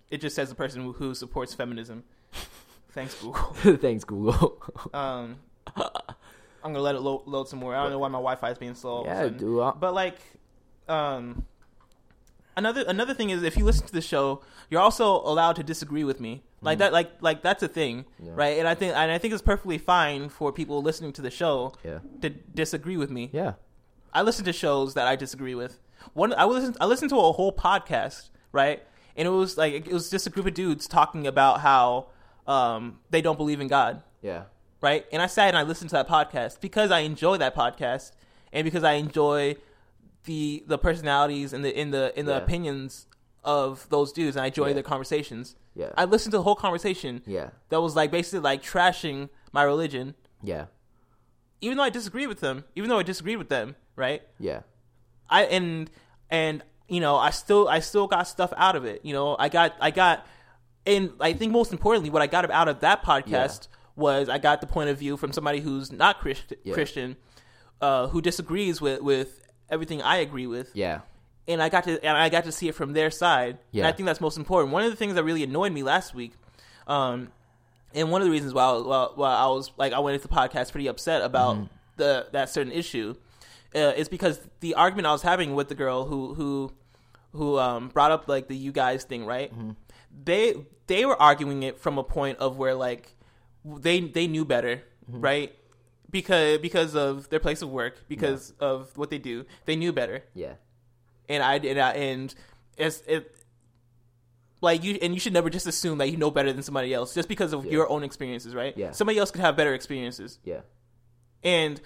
[0.09, 2.03] it just says the person who, supports feminism.
[2.93, 3.43] Thanks, Google.
[3.77, 4.63] thanks Google.
[4.95, 5.35] Um,
[5.77, 7.75] I'm gonna let it load, load some more.
[7.75, 8.91] I don't know why my Wi-Fi is being slow.
[8.91, 9.61] all of a yeah.
[9.61, 10.17] I- But like,
[10.87, 11.45] um,
[12.59, 16.03] another another thing is if you listen to the show, you're also allowed to disagree
[16.03, 16.43] with me.
[16.61, 18.05] Like that, like like that's a thing.
[18.21, 18.31] Yeah.
[18.35, 18.57] right?
[18.59, 21.73] And I think and I think it's perfectly fine for people listening to the show
[21.83, 21.99] Yeah.
[22.21, 23.29] to disagree with me.
[23.33, 23.53] Yeah.
[24.13, 25.79] I listen to shows that I disagree with.
[26.13, 26.75] One, I listen.
[26.81, 28.83] I listened to a whole podcast, right?
[29.15, 32.07] And it was like it was just a group of dudes talking about how
[32.47, 34.43] um, they don't believe in God, Yeah.
[34.81, 35.05] right?
[35.11, 38.11] And I sat and I listened to that podcast because I enjoy that podcast
[38.51, 39.55] and because I enjoy
[40.25, 42.37] the the personalities and the in the in the Yeah.
[42.39, 43.07] opinions
[43.43, 44.73] of those dudes, and I enjoy Yeah.
[44.73, 45.55] their conversations.
[45.75, 45.91] Yeah.
[45.97, 47.51] I listened to the whole conversation yeah.
[47.69, 50.65] that was like basically like trashing my religion, Yeah.
[51.61, 52.65] even though I disagreed with them.
[52.75, 54.21] Even though I disagreed with them, right?
[54.39, 54.61] Yeah.
[55.29, 55.89] I and
[56.29, 59.05] and you know I still I still got stuff out of it.
[59.05, 60.25] You know I got I got
[60.85, 64.59] and I think most importantly what I got out of that podcast was I got
[64.61, 66.73] the point of view from somebody who's not Christ- Yeah.
[66.73, 67.15] Christian,
[67.81, 71.01] uh, who disagrees with with everything I agree with, Yeah.
[71.47, 73.51] and I got to and I got to see it from their side.
[73.51, 73.87] And Yeah.
[73.87, 74.71] I think that's most important.
[74.73, 76.33] One of the things that really annoyed me last week,
[76.87, 77.31] um,
[77.93, 80.15] and one of the reasons why I, was- why, why I was like I went
[80.15, 81.65] into the podcast pretty upset about Mm-hmm.
[81.97, 83.15] the that certain issue,
[83.75, 86.71] uh, is because the argument I was having with the girl who who
[87.33, 89.51] who um, brought up like the you guys thing, right?
[89.51, 89.71] Mm-hmm.
[90.25, 90.55] They
[90.87, 93.13] they were arguing it from a point of where like
[93.65, 95.21] they they knew better, Mm-hmm.
[95.21, 95.55] right?
[96.09, 100.23] Because because of their place of work, because of what they do, they knew better
[100.33, 100.53] Yeah.
[101.27, 102.33] and I and I, and
[102.77, 103.35] it's it
[104.61, 107.13] like you and you should never just assume that you know better than somebody else
[107.13, 107.71] just because of Yeah.
[107.71, 108.75] your own experiences, right?
[108.77, 108.91] Yeah.
[108.91, 110.61] Somebody else could have better experiences, Yeah.
[111.43, 111.79] and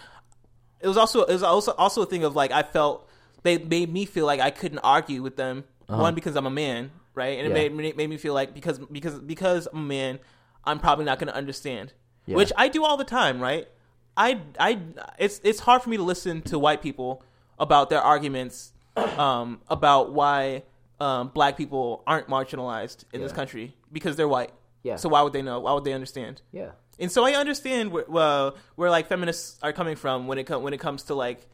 [0.80, 3.08] it was also it was also also a thing of like I felt
[3.44, 5.66] they made me feel like I couldn't argue with them.
[5.88, 7.38] One because I'm a man, right?
[7.38, 7.58] And Uh-huh.
[7.60, 7.66] Yeah.
[7.66, 10.20] it made made me feel like because because because I'm a man,
[10.64, 11.94] I'm probably not going to understand.
[12.26, 12.38] Yeah.
[12.38, 13.68] Which I do all the time, right?
[14.16, 14.80] I I
[15.18, 17.24] it's it's hard for me to listen to white people
[17.60, 20.64] about their arguments um, about why
[21.00, 24.52] um, black people aren't marginalized in this country because they're white.
[24.84, 24.98] Yeah.
[24.98, 25.60] So why would they know?
[25.62, 26.42] Why would they understand?
[26.52, 26.72] Yeah.
[27.00, 30.64] And so I understand where uh, where like feminists are coming from when it com-
[30.64, 31.48] when it comes to like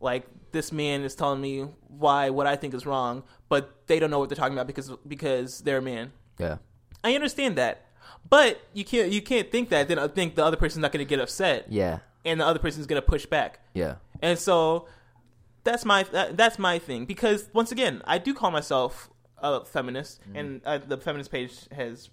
[0.00, 4.10] like this man is telling me why what I think is wrong, but they don't
[4.10, 6.12] know what they're talking about because because they're a man.
[6.38, 6.58] Yeah.
[7.02, 7.83] I understand that,
[8.28, 11.04] but you can't you can't think that then I think the other person's not going
[11.04, 12.00] to get upset Yeah.
[12.24, 13.60] and the other person's going to push back.
[13.74, 13.96] Yeah.
[14.20, 14.86] And so
[15.64, 20.22] that's my that, that's my thing because once again, I do call myself a feminist,
[20.22, 20.36] mm-hmm.
[20.36, 22.08] and uh, the feminist page has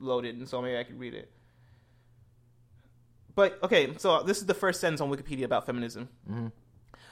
[0.00, 1.30] loaded, and so maybe I can read it.
[3.34, 6.08] But okay, so uh, this is the first sentence on Wikipedia about feminism.
[6.28, 6.48] Mm-hmm.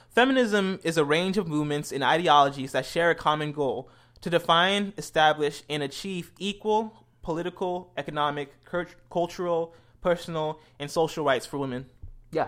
[0.09, 3.89] Feminism is a range of movements and ideologies that share a common goal
[4.23, 8.53] to define, establish, and achieve equal political, economic,
[9.11, 11.85] cultural, personal, and social rights for women.
[12.31, 12.47] Yeah.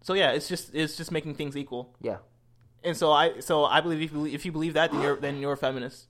[0.00, 1.96] So yeah, it's just it's just making things equal.
[2.00, 2.18] Yeah.
[2.84, 5.16] And so I so I believe if you believe, if you believe that then you're
[5.16, 6.06] then you're a feminist.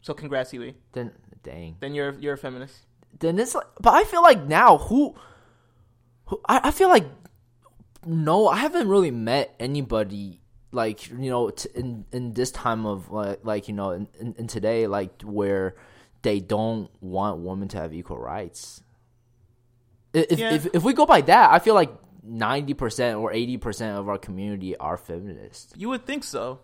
[0.00, 0.74] So congrats, Huey.
[0.92, 1.76] Then dang.
[1.80, 2.86] Then you're you're a feminist.
[3.18, 5.14] Then it's like, but I feel like now who,
[6.24, 7.04] who I, I feel like
[8.06, 10.40] no, I haven't really met anybody
[10.74, 14.34] like you know t- in in this time of like like you know in, in,
[14.38, 15.76] in today like where
[16.22, 18.82] they don't want women to have equal rights.
[20.12, 20.52] If Yeah.
[20.54, 24.08] if if we go by that, I feel like ninety percent or eighty percent of
[24.08, 25.72] our community are feminists.
[25.76, 26.60] You would think so,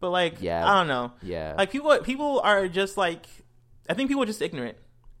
[0.00, 0.68] but like Yeah.
[0.68, 1.12] I don't know.
[1.22, 1.54] Yeah.
[1.56, 3.26] Like people people are just like
[3.88, 4.76] I think people are just ignorant.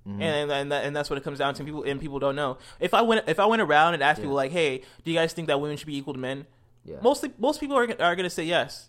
[0.06, 0.20] Mm-hmm.
[0.20, 1.64] And and, that, and that's what it comes down to.
[1.64, 2.58] People and people don't know.
[2.80, 5.32] If I went if I went around and asked people like, "Hey, do you guys
[5.32, 6.46] think that women should be equal to men?"
[6.84, 6.96] Yeah.
[7.00, 8.88] Mostly most people are are going to say yes.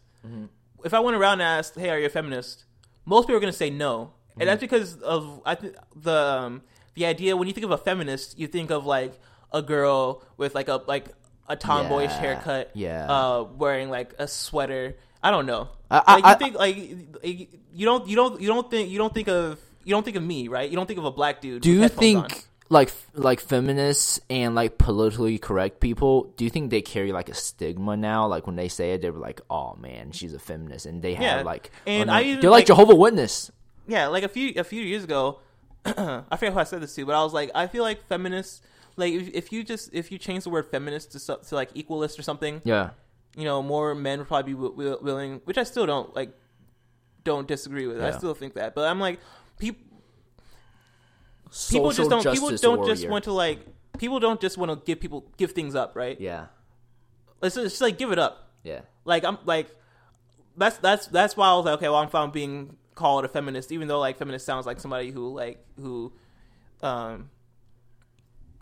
[0.83, 2.65] If I went around and asked, "Hey, are you a feminist?"
[3.05, 4.13] Most people are going to say no.
[4.39, 6.61] And that's because of I think the um,
[6.95, 9.19] the idea when you think of a feminist, you think of like
[9.51, 11.05] a girl with like a like
[11.47, 12.19] a tomboyish Yeah.
[12.19, 13.05] haircut, Yeah.
[13.11, 14.95] uh, wearing like a sweater.
[15.21, 15.69] I don't know.
[15.91, 18.97] I- I- like you I- think like you don't you don't you don't think you
[18.97, 20.69] don't think of you don't think of me right?
[20.69, 21.61] You don't think of a black dude.
[21.61, 22.39] Do with you headphones think on.
[22.69, 26.33] like like feminists and like politically correct people?
[26.37, 28.27] Do you think they carry like a stigma now?
[28.27, 31.37] Like when they say it, they're like, "Oh man, she's a feminist," and they Yeah.
[31.37, 32.19] have like, And oh, no.
[32.19, 33.51] I even, they're like, like- Jehovah Witness.
[33.87, 35.39] Yeah, like a few a few years ago,
[35.85, 38.61] I forget who I said this to, but I was like, I feel like feminists,
[38.95, 42.17] like if, if you just if you change the word feminist to to like equalist
[42.17, 42.91] or something, Yeah,
[43.35, 45.41] you know, more men would probably be w- w- willing.
[45.45, 46.33] Which I still don't like,
[47.23, 48.01] don't disagree with.
[48.01, 49.19] I still think that, but I'm like,
[49.59, 49.81] people
[51.69, 53.59] people just don't people don't just want to like
[53.97, 56.19] people don't just want to give people give things up, right?
[56.19, 56.47] Yeah.
[57.41, 58.49] Let's just like give it up.
[58.63, 58.81] Yeah.
[59.05, 59.67] Like I'm like
[60.57, 63.71] that's that's that's why I was like, okay, well I'm fine being called a feminist,
[63.71, 66.11] even though like feminist sounds like somebody who like who
[66.81, 67.29] um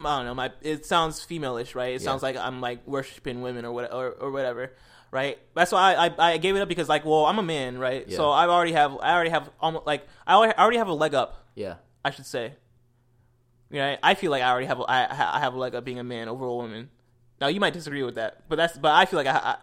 [0.04, 1.94] I don't know, my it sounds femalish, right?
[1.96, 2.06] It Yeah.
[2.06, 4.74] sounds like I'm like worshiping women or what or, or whatever.
[5.12, 7.78] Right, that's why I, I I gave it up because like, well, I'm a man,
[7.78, 8.08] right?
[8.08, 8.16] Yeah.
[8.16, 11.48] So I already have I already have almost like I already, have a leg up
[11.54, 11.76] Yeah.
[12.06, 12.54] I should say.
[13.70, 14.00] Right?
[14.02, 16.04] I feel like I already have a, I, I have a leg up being a
[16.04, 16.90] man over a woman.
[17.40, 19.56] Now you might disagree with that, but that's but I feel like I, I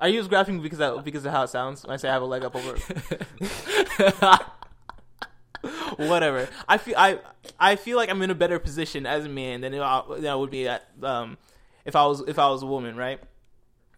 [0.00, 2.12] are you just grasping because of, because of how it sounds when I say I
[2.12, 2.76] have a leg up over
[5.96, 6.48] whatever.
[6.68, 7.18] I feel I
[7.58, 10.34] I feel like I'm in a better position as a man than I, than I
[10.34, 11.36] would be at um
[11.84, 13.20] if I was if I was a woman, right?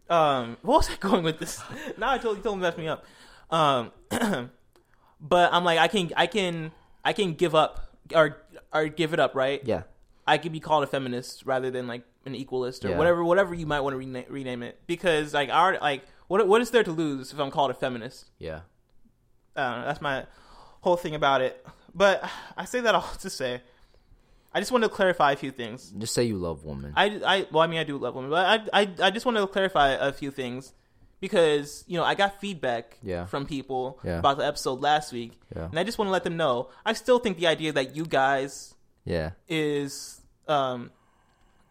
[0.09, 1.63] Um, what was I going with this?
[1.99, 3.05] now I totally totally messed me up.
[3.51, 3.93] Um,
[5.21, 6.73] but I'm like I can I can
[7.05, 8.39] I can give up or
[8.73, 9.61] or give it up, right?
[9.65, 9.83] Yeah.
[10.27, 12.99] I could be called a feminist rather than like an equalist or Yeah.
[12.99, 16.61] whatever whatever you might want to rename, rename it because like already, like what what
[16.63, 18.31] is there to lose if I'm called a feminist?
[18.39, 18.61] Yeah.
[19.61, 19.87] I know.
[19.87, 20.27] That's my
[20.81, 21.65] whole thing about it.
[21.95, 23.63] But I say that all to say,
[24.53, 25.91] I just want to clarify a few things.
[25.97, 26.93] Just say you love women.
[26.97, 29.37] I, I well, I mean, I do love women, but I, I, I just want
[29.39, 30.73] to clarify a few things
[31.21, 33.27] because you know I got feedback Yeah.
[33.27, 34.19] from people Yeah.
[34.19, 35.67] about the episode last week, Yeah.
[35.67, 38.07] and I just want to let them know I still think the idea that you
[38.07, 39.33] guys yeah.
[39.49, 40.91] is um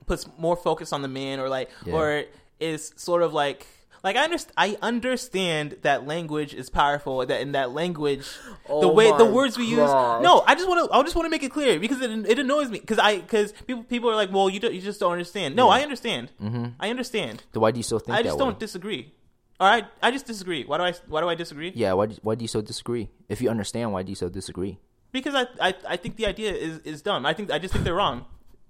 [0.06, 2.24] puts more focus on the man or like or
[2.60, 3.66] is sort of like
[4.04, 8.26] like I understand I understand that language is powerful that in that language
[8.68, 11.26] the Oh way the words we use no I just want to I just want
[11.26, 14.16] to make it clear because it, it annoys me because I because people people are
[14.16, 16.66] like well you do, you just don't understand no I understand Mm-hmm.
[16.80, 18.46] I understand So why do you still think I just way?
[18.46, 19.12] don't disagree
[19.60, 21.94] all right I just disagree why do I why do I disagree Yeah.
[21.94, 22.06] Why?
[22.08, 23.10] Do, why do you so disagree?
[23.28, 24.80] If you understand, why do you so disagree?
[25.12, 27.26] because I, I I think the idea is is dumb.
[27.26, 28.26] I think I just think they're wrong.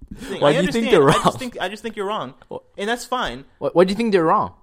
[0.40, 1.24] Why I do you think they're I wrong?
[1.26, 3.44] just think I just think you're wrong, Well- and that's fine.
[3.60, 4.54] Why, why do you think they're wrong?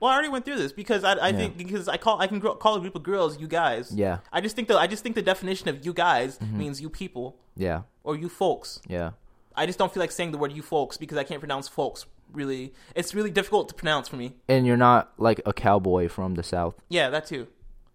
[0.00, 2.38] Well, I already went through this because I, I think because I call I can
[2.38, 3.90] gr- call a group of girls you guys.
[3.94, 4.18] Yeah.
[4.32, 7.36] I just think the I just think the definition of you guys means you people
[7.56, 7.82] Yeah.
[8.04, 8.80] or you folks.
[8.86, 9.12] Yeah.
[9.54, 12.04] I just don't feel like saying the word you folks because I can't pronounce folks.
[12.32, 14.34] Really, it's really difficult to pronounce for me.
[14.48, 16.74] And you're not like a cowboy from the south.
[16.90, 17.46] Yeah, that too.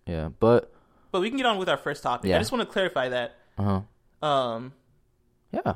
[0.07, 0.29] Yeah.
[0.39, 0.71] But.
[1.11, 2.29] But we can get on with our first topic.
[2.29, 2.37] Yeah.
[2.37, 3.35] I just want to clarify that.
[3.59, 3.81] Uh
[4.21, 4.27] huh.
[4.27, 4.73] Um,
[5.51, 5.73] Yeah.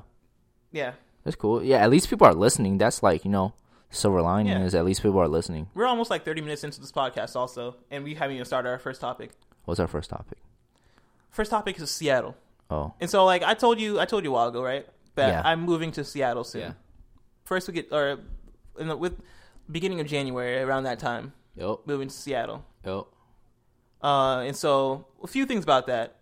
[0.72, 1.62] yeah, That's cool.
[1.64, 1.84] Yeah.
[1.84, 2.78] At least people are listening.
[2.80, 3.54] That's like you know,
[3.96, 4.64] silver lining Yeah.
[4.66, 5.68] is at least people are listening.
[5.74, 8.80] we're almost like 30 minutes into this podcast, also, and we haven't even started our
[8.80, 9.32] first topic.
[9.66, 10.38] What's our first topic?
[11.30, 12.36] First topic is Seattle.
[12.70, 12.94] Oh.
[13.00, 14.88] And so, like I told you, I told you a while ago, right?
[15.16, 15.42] That Yeah.
[15.46, 16.62] I'm moving to Seattle soon.
[16.62, 16.72] Yeah.
[17.44, 18.20] First, we get or
[18.80, 19.20] in the, with
[19.72, 21.80] beginning of January, around that time, Yep.
[21.86, 22.64] moving to Seattle.
[22.86, 23.06] Yep.
[24.04, 26.18] Uh, and so a few things about that.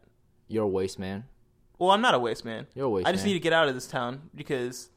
[0.47, 1.25] You're a waste man.
[1.79, 2.67] Well, I'm not a waste man.
[2.75, 3.29] You're a waste I just man.
[3.29, 4.89] need to get out of this town because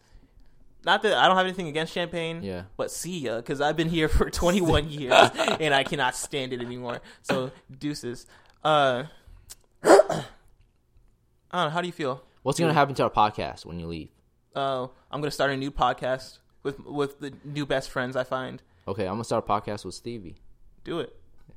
[0.87, 2.43] not that I don't have anything against Champaign.
[2.43, 2.63] Yeah.
[2.77, 5.13] But see ya, because I've been here for 21 years
[5.61, 7.01] and I cannot stand it anymore.
[7.23, 8.27] So deuces.
[8.65, 9.05] Uh,
[9.83, 9.99] I
[11.53, 11.71] don't know.
[11.71, 12.23] How do you feel?
[12.43, 14.11] What's gonna happen to our podcast when you leave?
[14.55, 18.63] Uh, I'm gonna start a new podcast with with the new best friends I find.
[18.87, 20.37] Okay, I'm gonna start a podcast with Stevie.
[20.85, 21.15] Do it.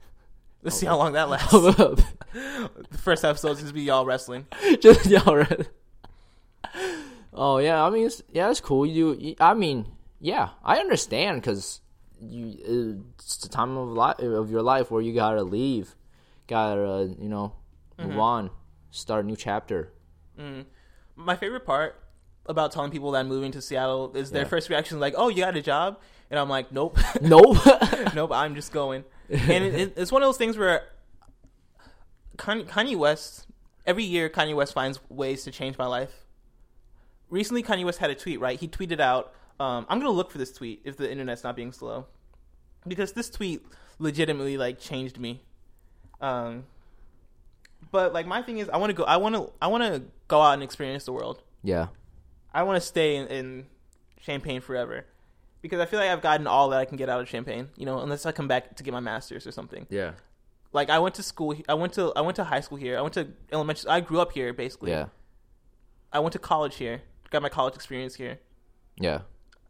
[0.64, 1.52] Let's see how long that lasts.
[1.52, 4.48] The first episode is just be y'all wrestling.
[4.80, 5.70] Just y'all right.
[7.34, 8.86] Oh yeah, I mean, it's, yeah, it's cool.
[8.86, 9.86] You, you I mean,
[10.20, 11.82] yeah, I understand because
[12.20, 12.58] you
[13.16, 15.96] it's the time of life of your life where you gotta leave,
[16.48, 17.54] gotta uh, you know
[18.00, 18.50] move on,
[18.92, 19.94] start a new chapter.
[21.16, 22.02] My favorite part
[22.46, 24.48] about telling people that I'm moving to Seattle is their Yeah.
[24.48, 26.00] first reaction like, "Oh, you got a job,"
[26.32, 27.58] and I'm like, "Nope, Nope.
[28.16, 30.88] nope, I'm just going." And it, it, it's one of those things where
[32.38, 33.46] Kanye West
[33.86, 36.26] every year Kanye West finds ways to change my life.
[37.30, 38.40] Recently, Kanye West had a tweet.
[38.40, 39.34] Right, he tweeted out.
[39.60, 42.06] Um, I'm gonna look for this tweet if the internet's not being slow,
[42.88, 43.66] because this tweet
[44.00, 45.44] legitimately like changed me.
[46.22, 46.64] Um,
[47.92, 49.04] but like my thing is, I want to go.
[49.04, 49.52] I want to.
[49.62, 51.42] I want to go out and experience the world.
[51.64, 51.88] yeah,
[52.54, 53.66] I want to stay in, in
[54.22, 55.06] Champaign forever
[55.62, 57.70] because I feel like I've gotten all that I can get out of Champaign.
[57.76, 59.86] You know, unless I come back to get my master's or something.
[59.90, 60.12] yeah,
[60.74, 61.56] Like I went to school.
[61.68, 62.98] I went to I went to high school here.
[62.98, 63.90] I went to elementary.
[63.90, 64.92] I grew up here basically.
[64.92, 65.08] yeah,
[66.14, 67.02] I went to college here.
[67.32, 68.40] Got my college experience here.
[68.98, 69.22] yeah,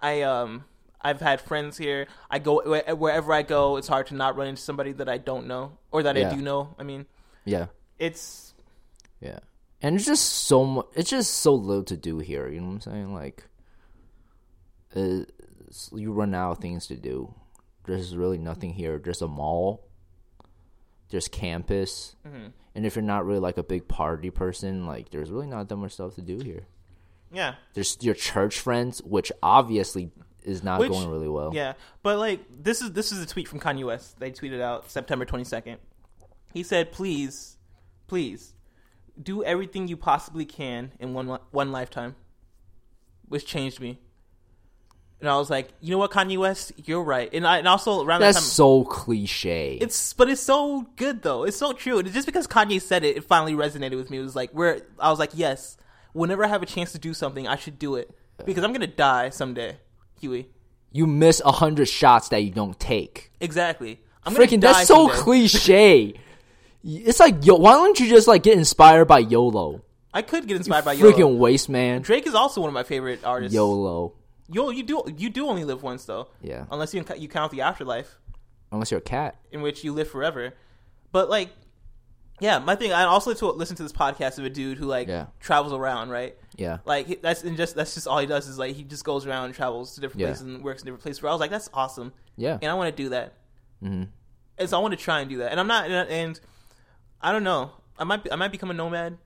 [0.02, 0.64] I um
[1.02, 2.08] I've had friends here.
[2.30, 2.62] I go
[2.96, 3.78] wherever I go.
[3.78, 6.32] It's hard to not run into somebody that I don't know or that Yeah.
[6.32, 6.76] I do know.
[6.78, 7.06] I mean,
[7.46, 7.68] yeah,
[7.98, 8.54] it's
[9.22, 9.40] yeah.
[9.82, 10.88] And it's just so much.
[10.96, 12.50] It's just so little to do here.
[12.50, 13.14] You know what I'm saying?
[13.14, 13.46] Like,
[14.94, 15.24] uh,
[15.94, 17.34] you run out of things to do.
[17.86, 19.00] There's really nothing here.
[19.02, 19.88] There's a mall.
[21.10, 22.16] There's campus.
[22.76, 25.76] And if you're not really like a big party person, like there's really not that
[25.78, 26.68] much stuff to do here.
[27.32, 27.56] Yeah.
[27.74, 30.12] There's your church friends, which obviously
[30.44, 31.52] is not Which- going really well.
[31.54, 34.20] Yeah, but like this is this is a tweet from Kanye West.
[34.20, 35.78] They tweeted out September twenty second.
[36.54, 37.58] He said, "Please,
[38.08, 38.54] please,
[39.22, 42.16] do everything you possibly can in one one lifetime,"
[43.28, 44.00] which changed me.
[45.22, 47.30] And I was like, you know what, Kanye West, you're right.
[47.34, 49.78] And I and also around That's that time, so cliche.
[49.82, 51.44] it's but it's so good though.
[51.44, 52.00] It's so true.
[52.00, 54.18] And just because Kanye said it, it finally resonated with me.
[54.20, 55.76] It was like where I was like, yes,
[56.14, 58.10] whenever I have a chance to do something, I should do it
[58.46, 59.78] because I'm gonna die someday,
[60.20, 60.50] Huey.
[60.92, 63.32] you miss a hundred shots that you don't take.
[63.40, 64.02] Exactly.
[64.24, 65.22] I'm gonna Freaking, die that's so someday.
[65.24, 66.14] cliche.
[66.82, 69.82] It's like, yo, why don't you just like get inspired by YOLO?
[70.14, 71.12] I could get inspired by YOLO.
[71.12, 72.02] Freaking waste man.
[72.02, 73.54] Drake is also one of my favorite artists.
[73.54, 74.14] YOLO.
[74.50, 76.30] Yo, you do you do only live once though.
[76.42, 76.66] Yeah.
[76.72, 78.18] Unless you you count the afterlife,
[78.72, 79.36] Unless you're a cat.
[79.52, 80.54] in which you live forever.
[81.12, 81.50] But like,
[82.40, 82.92] yeah, my thing.
[82.94, 85.28] I also to listen to this podcast of a dude who like Yeah.
[85.40, 86.36] travels around, right?
[86.58, 86.80] Yeah.
[86.86, 89.46] Like that's and just that's just all he does is like he just goes around
[89.46, 90.28] and travels to different Yeah.
[90.28, 91.22] places and works in different places.
[91.22, 92.58] Where I was like, that's awesome, Yeah.
[92.62, 93.34] and I want to do that.
[93.82, 94.04] hmm
[94.58, 95.52] And so I want to try and do that.
[95.52, 96.40] And I'm not, and,
[97.22, 97.72] I don't know.
[97.98, 99.18] I might, be, I might become a nomad.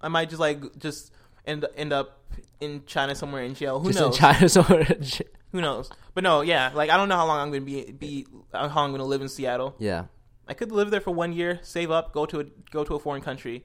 [0.00, 1.12] I might just like just
[1.46, 2.20] end end up
[2.60, 3.78] in China somewhere in jail.
[3.80, 4.18] Who Just in knows?
[4.18, 4.48] China.
[4.48, 4.62] So
[5.52, 5.90] Who knows?
[6.14, 6.72] But no, yeah.
[6.74, 9.20] Like I don't know how long I'm gonna be be how long I'm gonna live
[9.22, 9.74] in Seattle.
[9.78, 10.06] yeah.
[10.46, 12.98] I could live there for one year, save up, go to a go to a
[12.98, 13.64] foreign country,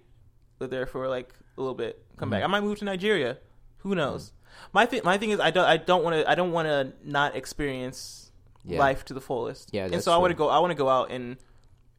[0.60, 2.42] live there for like a little bit, come back.
[2.44, 2.54] Mm-hmm.
[2.56, 3.38] I might move to Nigeria.
[3.80, 4.28] Who knows?
[4.30, 4.36] Mm-hmm.
[4.74, 6.94] My thing, my thing is, I don't, I don't want to, I don't want to
[7.04, 8.32] not experience
[8.66, 8.80] Yeah.
[8.80, 9.70] life to the fullest.
[9.74, 11.38] Yeah, and so I want to go, I want to go out and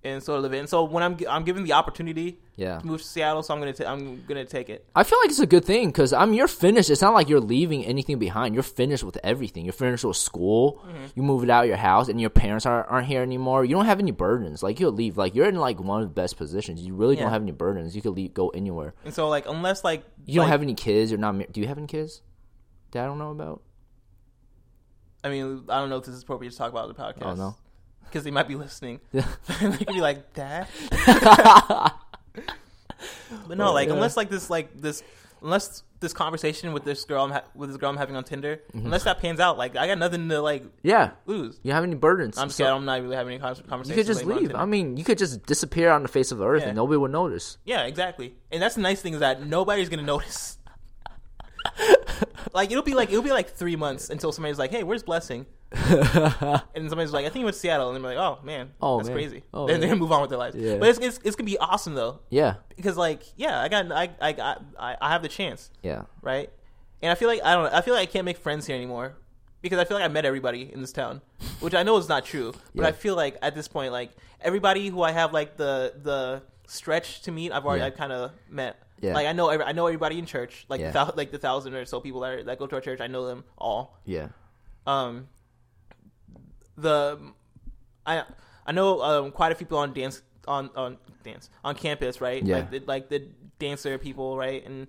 [0.03, 0.59] and sort of live it.
[0.61, 2.79] And so when I'm, I'm given the opportunity Yeah.
[2.79, 4.87] to move to Seattle, so I'm gonna, ta- I'm gonna take it.
[4.95, 6.89] I feel like it's a good thing because I mean you're finished.
[6.89, 8.55] It's not like you're leaving anything behind.
[8.55, 9.65] You're finished with everything.
[9.67, 10.83] You're finished with school.
[10.87, 11.05] Mm-hmm.
[11.17, 13.65] You moved out of your house, and your parents aren't, aren't here anymore.
[13.67, 14.63] You don't have any burdens.
[14.63, 15.19] Like you'll leave.
[15.19, 16.81] Like you're in like one of the best positions.
[16.81, 17.25] You really Yeah.
[17.25, 17.95] don't have any burdens.
[17.95, 18.95] You could leave, go anywhere.
[19.05, 21.11] And so like, unless like You don't have any kids.
[21.11, 21.35] You're not.
[21.35, 22.23] mar- Do you have any kids?
[22.93, 23.63] That I don't know about.
[25.23, 27.33] I mean, I don't know if this is appropriate to talk about on the podcast.
[27.33, 27.57] Oh no.
[28.11, 29.01] Because they might be listening.
[29.13, 29.27] Yeah.
[29.61, 30.67] they could be like, "Dad."
[33.49, 33.95] but no, like yeah.
[33.95, 35.03] unless like this, like this,
[35.43, 38.61] unless this conversation with this girl, I'm ha- with this girl I'm having on Tinder,
[38.75, 38.87] Mm-hmm.
[38.87, 41.11] unless that pans out, like I got nothing to like Yeah.
[41.27, 41.59] lose.
[41.63, 42.39] You have any burdens?
[42.39, 42.71] I'm So- scared.
[42.73, 44.55] I'm not really having any con- you could just with anyone on leave.
[44.57, 46.69] I mean, you could just disappear on the face of the earth, Yeah.
[46.69, 47.59] and nobody would notice.
[47.65, 48.35] Yeah, exactly.
[48.51, 50.57] And that's the nice thing is that nobody's gonna notice.
[52.55, 55.45] like it'll be like it'll be like three months until somebody's like, "Hey, where's Blessing?"
[56.75, 58.97] and somebody's like, "I think he went to Seattle," and they're like, "Oh man, Oh,
[58.99, 59.17] that's man.
[59.17, 60.57] crazy." Oh, then they move on with their lives.
[60.57, 60.77] Yeah.
[60.79, 62.55] But it's, it's it's gonna be awesome though Yeah.
[62.77, 66.03] because like yeah, I got I I I, I have the chance Yeah.
[66.23, 66.51] right,
[67.03, 69.15] and I feel like I don't I feel like I can't make friends here anymore
[69.63, 71.21] because I feel like I met everybody in this town,
[71.61, 72.89] which I know is not true, but Yeah.
[72.89, 77.23] I feel like at this point like everybody who I have like the the stretch
[77.23, 77.87] to meet, I've already Yeah.
[77.87, 78.77] I've kind of met.
[79.01, 79.15] Yeah.
[79.15, 80.91] Like I know every, I know everybody in church, like Yeah.
[80.91, 83.01] the like the thousand or so people that are, that go to our church.
[83.01, 83.99] I know them all.
[84.05, 84.29] Yeah.
[84.87, 85.29] Um,
[86.81, 87.19] the
[88.07, 88.25] I
[88.67, 92.43] I know um, quite a few people on dance on on dance on campus, right?
[92.45, 92.57] Yeah.
[92.57, 94.65] Like the, like the dancer people, right?
[94.65, 94.87] And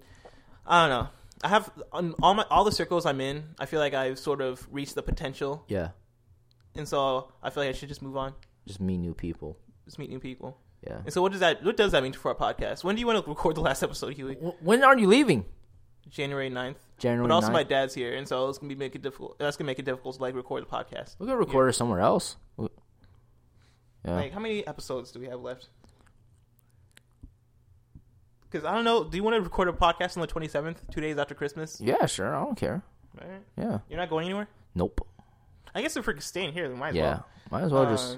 [0.65, 1.09] I don't know.
[1.43, 3.43] I have on all my all the circles I'm in.
[3.59, 5.89] I feel like I've sort of reached the potential, Yeah.
[6.75, 8.33] and so I feel like I should just move on,
[8.67, 9.57] Just meet new people.
[9.85, 10.57] just meet new people.
[10.85, 10.99] Yeah.
[11.03, 12.83] And so what does that what does that mean for our podcast?
[12.83, 14.35] When do you want to record the last episode, Huey?
[14.61, 15.45] When are you leaving?
[16.09, 16.75] January 9th.
[17.01, 17.27] January.
[17.27, 17.53] But also 9th?
[17.53, 19.37] my dad's here, and so it's gonna be make it difficult.
[19.39, 21.15] That's gonna make it difficult to like record the podcast.
[21.19, 22.37] We could record it somewhere else.
[22.57, 24.15] Yeah.
[24.15, 25.67] Like, how many episodes do we have left?
[28.49, 29.03] Because I don't know.
[29.03, 31.79] Do you want to record a podcast on the twenty seventh, two days after Christmas?
[31.81, 32.35] yeah, sure.
[32.35, 32.83] I don't care.
[33.19, 33.41] Right.
[33.57, 33.79] Yeah.
[33.89, 34.47] You're not going anywhere.
[34.75, 35.07] Nope.
[35.73, 37.03] I guess if we're staying here, then might as Yeah.
[37.09, 37.27] well.
[37.51, 38.17] Might as well just.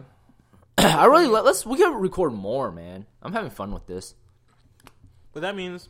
[0.78, 1.66] Uh, I really let, let's.
[1.66, 3.06] We can record more, man.
[3.22, 4.16] I'm having fun with this.
[5.34, 5.90] but that means,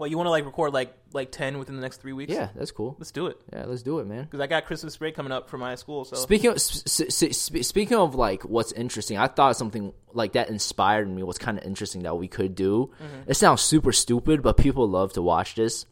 [0.00, 2.32] well, you want to like record like like ten within the next three weeks?
[2.32, 2.96] Yeah, that's cool.
[2.98, 3.36] let's do it.
[3.52, 4.24] Yeah, let's do it, man.
[4.24, 6.04] Because I got Christmas break coming up for my school.
[6.04, 9.92] So Speaking of, s- s- s- sp- speaking of like what's interesting, I thought something
[10.12, 11.22] like that inspired me.
[11.22, 12.90] Was kind of interesting that we could do.
[13.02, 13.30] Mm-hmm.
[13.30, 15.86] It sounds super stupid, but people love to watch this.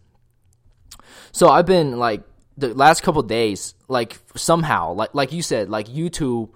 [1.33, 2.23] So I've been like
[2.57, 6.51] the last couple days, like somehow, like like you said, like YouTube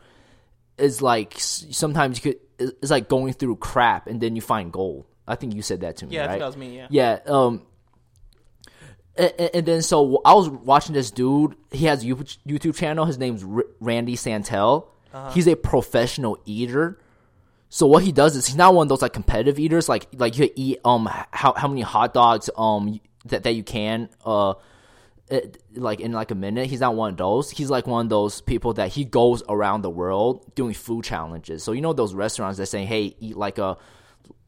[0.79, 2.41] is like sometimes you could
[2.81, 5.05] it's like going through crap and then you find gold.
[5.27, 6.17] I think you said that to me.
[6.17, 6.31] yeah, I right?
[6.33, 6.77] think that was me.
[6.77, 6.87] Yeah.
[6.91, 7.19] Yeah.
[7.27, 7.63] Um.
[9.17, 11.55] And, and then so I was watching this dude.
[11.71, 13.05] He has a YouTube channel.
[13.05, 14.89] His name's R- Randy Santel.
[15.35, 16.99] He's a professional eater.
[17.69, 19.89] So what he does is he's not one of those like competitive eaters.
[19.89, 24.09] Like like you eat um how how many hot dogs um that that you can
[24.25, 24.55] uh
[25.29, 26.69] it, like in like a minute.
[26.69, 27.51] He's not one of those.
[27.51, 31.63] He's like one of those people that he goes around the world doing food challenges.
[31.63, 33.77] So you know those restaurants that say, "Hey, eat like a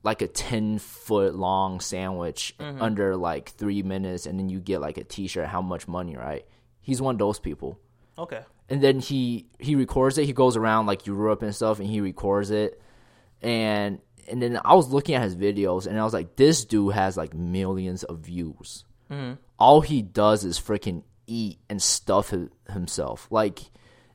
[0.02, 2.82] like a ten foot long sandwich Mm-hmm.
[2.82, 5.46] under like three minutes, and then you get like a t shirt.
[5.48, 6.44] How much money, right?
[6.80, 7.78] He's one of those people.
[8.18, 8.42] Okay.
[8.68, 10.26] and then he he records it.
[10.26, 12.80] He goes around like Europe and stuff, and he records it.
[13.42, 13.98] And
[14.28, 17.16] and then I was looking at his videos, and I was like, this dude has
[17.16, 18.84] like millions of views.
[19.58, 22.34] All he does is freaking eat and stuff
[22.68, 23.28] himself.
[23.30, 23.60] Like,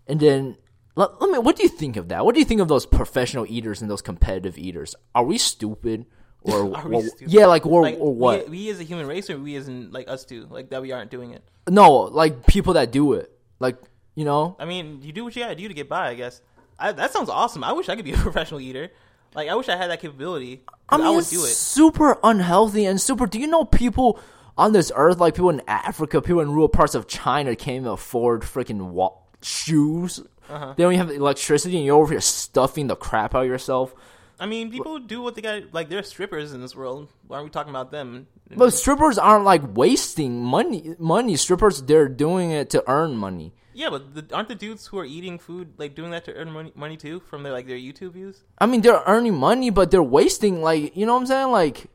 [0.07, 0.57] and then
[0.99, 1.37] let, let me.
[1.39, 2.25] What do you think of that?
[2.25, 4.95] What do you think of those professional eaters and those competitive eaters?
[5.15, 6.05] Are we stupid?
[6.41, 7.33] Or, Are we or- stupid?
[7.33, 8.45] yeah, like or, Like or what?
[8.49, 10.81] We, we as a human race, or we as in like us too, like that
[10.81, 11.43] we aren't doing it.
[11.69, 13.77] no, like people that do it, like
[14.15, 16.41] you know, I mean, you do what you gotta do to get by, I guess.
[16.77, 17.63] I, that sounds awesome.
[17.63, 18.89] I wish I could be a professional eater.
[19.35, 20.63] Like, I wish I had that capability.
[20.89, 21.49] I mean, would it's do it.
[21.49, 23.27] super unhealthy and super.
[23.27, 24.19] Do you know people
[24.57, 27.87] on this earth, like people in Africa, people in rural parts of China, can't even
[27.91, 30.21] afford freaking wa- shoes.
[30.49, 30.73] Uh-huh.
[30.75, 33.93] They don't even have electricity, and you're over here stuffing the crap out of yourself.
[34.39, 35.73] I mean, people do what they got.
[35.73, 37.09] Like, there's strippers in this world.
[37.27, 38.27] Why aren't we talking about them?
[38.55, 40.95] But strippers aren't like wasting money.
[40.97, 43.53] Money strippers, they're doing it to earn money.
[43.73, 46.51] Yeah, but the, aren't the dudes who are eating food like doing that to earn
[46.51, 48.43] money, money too from their like their YouTube views?
[48.57, 50.61] I mean, they're earning money, but they're wasting.
[50.61, 51.51] Like, you know what I'm saying?
[51.51, 51.87] Like,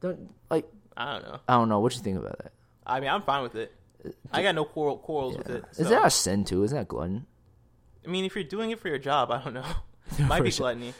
[0.00, 0.18] they're-
[0.50, 1.38] like I don't know.
[1.48, 1.80] I don't know.
[1.80, 2.52] What you think about that?
[2.86, 3.72] I mean, I'm fine with it.
[4.32, 5.64] I got no quarrel, quarrels with it.
[5.72, 6.62] Is so- that a sin too?
[6.64, 7.26] Isn't that glutton?
[8.04, 9.64] I mean, if you're doing it for your job, I don't know.
[10.18, 10.64] It Might be sure.
[10.64, 10.92] gluttony.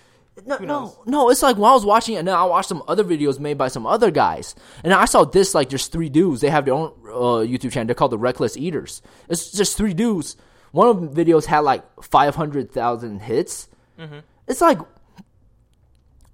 [0.47, 1.29] No, no, no.
[1.29, 3.59] It's like when I was watching it, and then I watched some other videos made
[3.59, 6.41] by some other guys, and I saw this like there's three dudes.
[6.41, 7.89] They have their own uh, YouTube channel.
[7.89, 9.03] They're called the Reckless Eaters.
[9.29, 10.37] It's just three dudes.
[10.71, 13.69] One of the videos had like five hundred thousand hits.
[13.99, 14.21] Mm-hmm.
[14.49, 14.79] It's like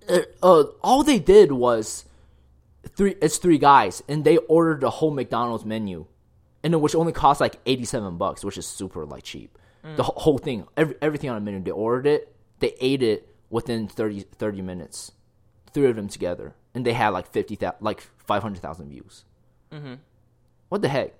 [0.09, 2.05] uh, uh, all they did was
[2.95, 3.17] three.
[3.21, 6.07] It's three guys, and they ordered the whole McDonald's menu,
[6.63, 9.59] and which only cost like eighty seven bucks, which is super like cheap.
[9.83, 13.89] The whole thing, every, everything on a menu, they ordered it, they ate it within
[13.89, 15.13] 30, 30 minutes,
[15.73, 19.25] three of them together, and they had like fifty thousand, like five hundred thousand views.
[19.73, 19.95] Mm-hmm.
[20.69, 21.15] What the heck?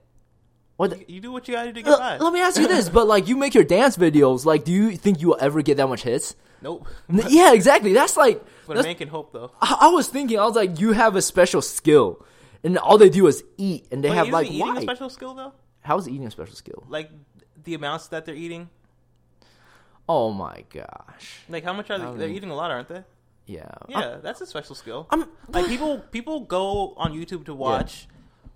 [0.77, 0.91] What?
[0.91, 2.19] The, You do what you gotta do to get by.
[2.19, 4.97] let, me ask you this, but like you make your dance videos, like do you
[4.97, 6.37] think you will ever get that much hits?
[6.61, 6.87] Nope.
[7.09, 7.93] Yeah, exactly.
[7.93, 9.51] That's like But a man can hope though.
[9.61, 12.25] I, I was thinking, I was like, you have a special skill,
[12.63, 14.77] and all they do is eat, and they Wait, have like eating why?
[14.79, 15.53] a special skill though?
[15.81, 16.85] How is eating a special skill?
[16.89, 17.11] Like
[17.65, 18.71] the amounts that they're eating.
[20.09, 21.41] Oh my gosh!
[21.49, 22.05] Like how much are they?
[22.05, 23.05] I They're eating a lot, aren't they?
[23.47, 25.07] Yeah, Yeah, that's a special skill.
[25.11, 28.07] I'm, like people, people go on YouTube to watch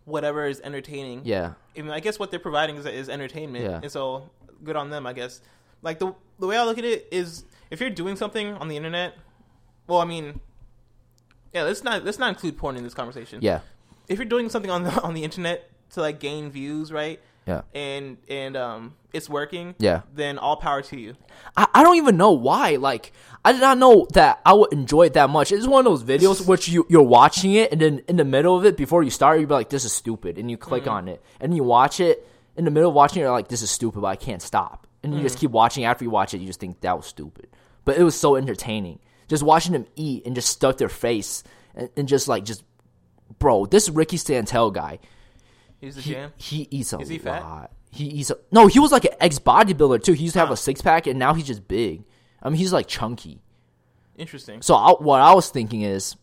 [0.05, 1.22] whatever is entertaining.
[1.24, 3.80] yeah, I mean, I guess what they're providing is, is entertainment, Yeah.
[3.82, 4.28] and so
[4.62, 5.40] good on them, I guess.
[5.80, 8.76] Like the the way I look at it is, if you're doing something on the
[8.76, 9.14] internet,
[9.86, 10.40] well, I mean,
[11.55, 13.38] yeah, let's not let's not include porn in this conversation.
[13.42, 13.61] yeah,
[14.09, 17.62] If you're doing something on the on the internet to like gain views, right, yeah.
[17.74, 20.03] and and um, it's working, Yeah.
[20.14, 21.14] then all power to you.
[21.57, 22.76] I, I don't even know why.
[22.76, 23.12] Like,
[23.45, 25.53] I did not know that I would enjoy it that much.
[25.53, 28.57] It's one of those videos which you you're watching it, and then in the middle
[28.57, 31.09] of it, before you start, you'd be like, "This is stupid," and you click on
[31.09, 32.26] it, and you watch it.
[32.57, 34.86] In the middle of watching it, you're like, "This is stupid," but I can't stop,
[35.03, 35.84] and you just keep watching.
[35.84, 37.49] After you watch it, you just think that was stupid,
[37.84, 38.99] but it was so entertaining.
[39.28, 41.43] Just watching them eat and just stuff their face
[41.74, 42.62] and, and just like just,
[43.38, 44.99] bro, this Ricky Santel guy,
[45.82, 46.32] He's the he, jam.
[46.36, 47.72] he eats a Is he lot.
[47.90, 48.68] He eats a, no.
[48.68, 50.12] He was like an ex bodybuilder too.
[50.12, 50.54] He used to have a ah.
[50.54, 52.04] six pack, and now he's just big.
[52.40, 53.42] I mean, he's like chunky.
[54.16, 54.62] Interesting.
[54.62, 56.14] So I, what I was thinking is,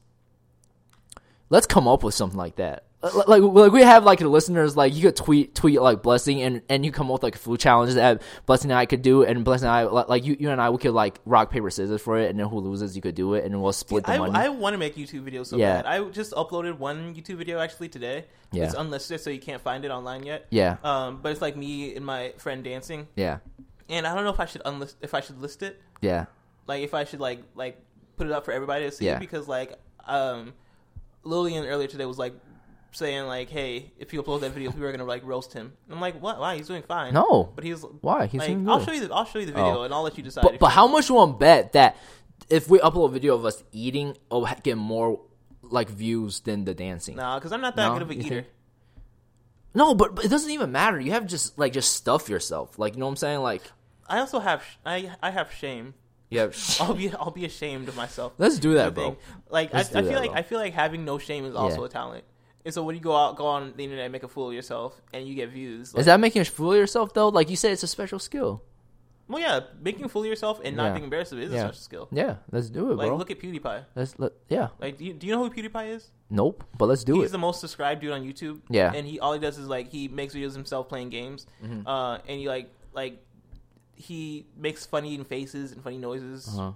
[1.49, 2.86] let's come up with something like that.
[3.02, 6.62] Like, like, we have like the listeners, like you could tweet tweet like blessing, and
[6.68, 9.45] and you come up with like food challenges that blessing and I could do, and
[9.45, 12.18] blessing and I like, you you and I we could like rock paper scissors for
[12.20, 14.18] it, and then who loses you could do it, and then we'll split the I,
[14.18, 14.34] money.
[14.36, 15.82] I want to make YouTube videos so Yeah.
[15.82, 15.86] bad.
[15.86, 18.26] I just uploaded one YouTube video actually today.
[18.52, 18.66] Yeah.
[18.66, 20.47] It's unlisted, so you can't find it online yet.
[20.50, 23.38] yeah, Um, but it's like me and my friend dancing, yeah,
[23.88, 26.26] and I don't know if I should unlist if I should list it, yeah,
[26.68, 27.80] like if I should like like
[28.18, 29.20] put it up for everybody to see Yeah.
[29.20, 30.52] because like um,
[31.24, 32.34] Lillian earlier today was like
[32.92, 35.74] saying like, hey, if you upload that video, people are gonna like roast him.
[35.86, 36.40] And I'm like, what?
[36.40, 36.58] Why?
[36.58, 37.14] He's doing fine.
[37.14, 37.52] No.
[37.56, 38.28] but he's Why?
[38.28, 39.84] He's like, doing I'll show you the I'll show you the video Oh.
[39.84, 40.44] and I'll let you decide.
[40.44, 41.98] But, but how much you want to bet that
[42.50, 45.20] if we upload a video of us eating, oh, it'll get more
[45.62, 47.16] like views than the dancing?
[47.16, 47.94] Nah, because I'm not that No?
[47.94, 48.30] good of a You eater.
[48.36, 48.48] think?
[49.76, 51.00] No, but, but it doesn't even matter.
[51.00, 52.80] You have just like just stuff yourself.
[52.80, 53.40] Like you know what I'm saying?
[53.42, 53.62] Like
[54.08, 55.94] I also have sh- I I have shame.
[56.32, 56.56] have.
[56.82, 58.34] I'll be I'll be ashamed of myself.
[58.40, 59.16] Let's do that, bro.
[59.50, 60.40] Like I, I Let's do feel that, like bro.
[60.40, 61.86] I feel like having no shame is also Yeah.
[61.86, 62.24] a talent.
[62.66, 64.53] And so when you go out, go on the internet, and make a fool of
[64.53, 65.93] yourself, and you get views.
[65.93, 67.30] Like, Is that making a fool of yourself though?
[67.30, 68.64] Like you said, it's a special skill.
[69.30, 70.93] well, yeah, making a fool of yourself and not Yeah.
[70.93, 71.57] being embarrassed of it is Yeah.
[71.57, 72.07] a special skill.
[72.12, 73.16] Yeah, let's do it, Like bro.
[73.16, 73.86] look at PewDiePie.
[73.95, 74.70] let's let yeah.
[74.82, 76.10] Like, do you, do you know who PewDiePie is?
[76.32, 77.22] Nope, but let's do it.
[77.22, 77.32] He's it.
[77.34, 78.60] the most subscribed dude on YouTube.
[78.70, 78.91] Yeah.
[78.93, 81.88] and he all he does is like he makes videos himself playing games, Mm-hmm.
[81.88, 83.24] uh, and he like like
[83.95, 86.47] he makes funny faces and funny noises.
[86.49, 86.72] Uh-huh.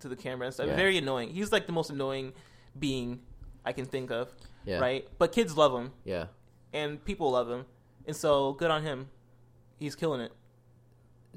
[0.00, 0.66] to the camera and stuff.
[0.66, 0.76] Yeah.
[0.76, 1.28] Very annoying.
[1.30, 2.32] He's like the most annoying
[2.78, 3.20] being
[3.66, 4.28] I can think of.
[4.64, 4.78] Yeah.
[4.78, 5.08] Right?
[5.18, 6.26] But kids love him Yeah.
[6.72, 7.64] and people love him.
[8.06, 9.08] And so good on him.
[9.78, 10.32] He's killing it.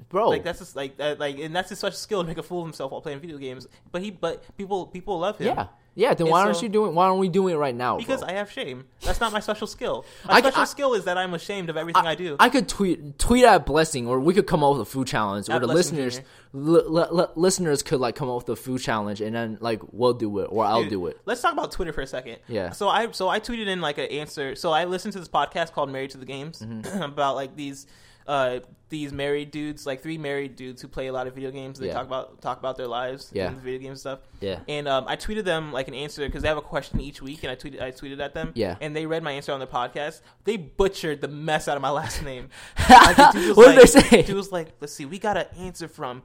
[0.08, 0.28] Bro.
[0.30, 2.60] Like that's just like that, like and that's his such skill to make a fool
[2.62, 3.66] of himself while playing video games.
[3.92, 5.48] But he but people people love him.
[5.56, 5.66] yeah.
[5.96, 7.98] Yeah, then why aren't you doing why aren't we doing it right now?
[7.98, 8.30] Because bro?
[8.30, 8.84] I have shame.
[9.02, 10.04] That's not my special skill.
[10.26, 12.36] My I- special I- skill is that I'm ashamed of everything I, do.
[12.40, 15.48] I could tweet tweet at blessing, or we could come up with a food challenge,
[15.48, 16.20] or the Blessing listeners
[16.52, 19.80] li- li- li- listeners could like come up with a food challenge, and then like
[19.92, 21.20] we'll do it, or I'll do it.
[21.26, 22.38] Let's talk about Twitter for a second.
[22.48, 22.70] Yeah.
[22.70, 24.56] So I so I tweeted in like an answer.
[24.56, 27.02] So I listened to this podcast called Married to the Games Mm-hmm.
[27.02, 27.86] about like these
[28.26, 28.60] uh
[28.90, 31.78] these married dudes, like three married dudes who play a lot of video games.
[31.80, 31.94] They Yeah.
[31.94, 33.48] talk about talk about their lives Yeah.
[33.48, 34.20] in video game stuff.
[34.40, 34.60] Yeah.
[34.68, 37.42] And um, I tweeted them like an answer because they have a question each week,
[37.42, 38.52] and I tweeted I tweeted at them.
[38.54, 38.76] Yeah.
[38.80, 40.20] And they read my answer on their podcast.
[40.44, 42.50] They butchered the mess out of my last name.
[42.88, 44.22] Like, what did like- they say?
[44.22, 46.22] Dude was like, let's see, we got an answer from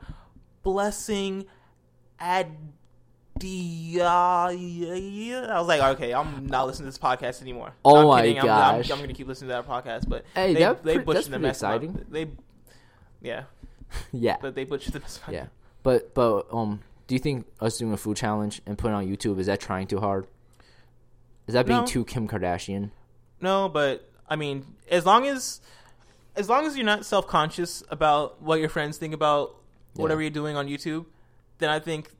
[0.62, 1.46] Blessing
[3.44, 4.56] I
[5.58, 7.74] was like, okay, I'm not listening to this podcast anymore.
[7.86, 8.40] Oh I'm my kidding.
[8.40, 8.92] I'm, I'm, gosh.
[8.92, 11.32] I'm going to keep listening to that podcast, but Hey, they, that they pre- butchered
[11.32, 11.58] the mess.
[11.58, 12.06] exciting.
[12.10, 12.28] They,
[13.22, 13.44] yeah,
[14.12, 15.20] yeah, but they butchered the mess.
[15.30, 15.48] yeah.
[15.84, 19.08] But but um, do you think us doing a food challenge and putting it on
[19.08, 20.28] YouTube is that trying too hard?
[21.48, 21.86] Is that being No.
[21.86, 22.92] too Kim Kardashian?
[23.42, 25.62] No, but I mean, as long as
[26.36, 29.56] as long as you're not self conscious about what your friends think about
[29.96, 31.06] whatever you're doing on YouTube,
[31.58, 32.12] then I think,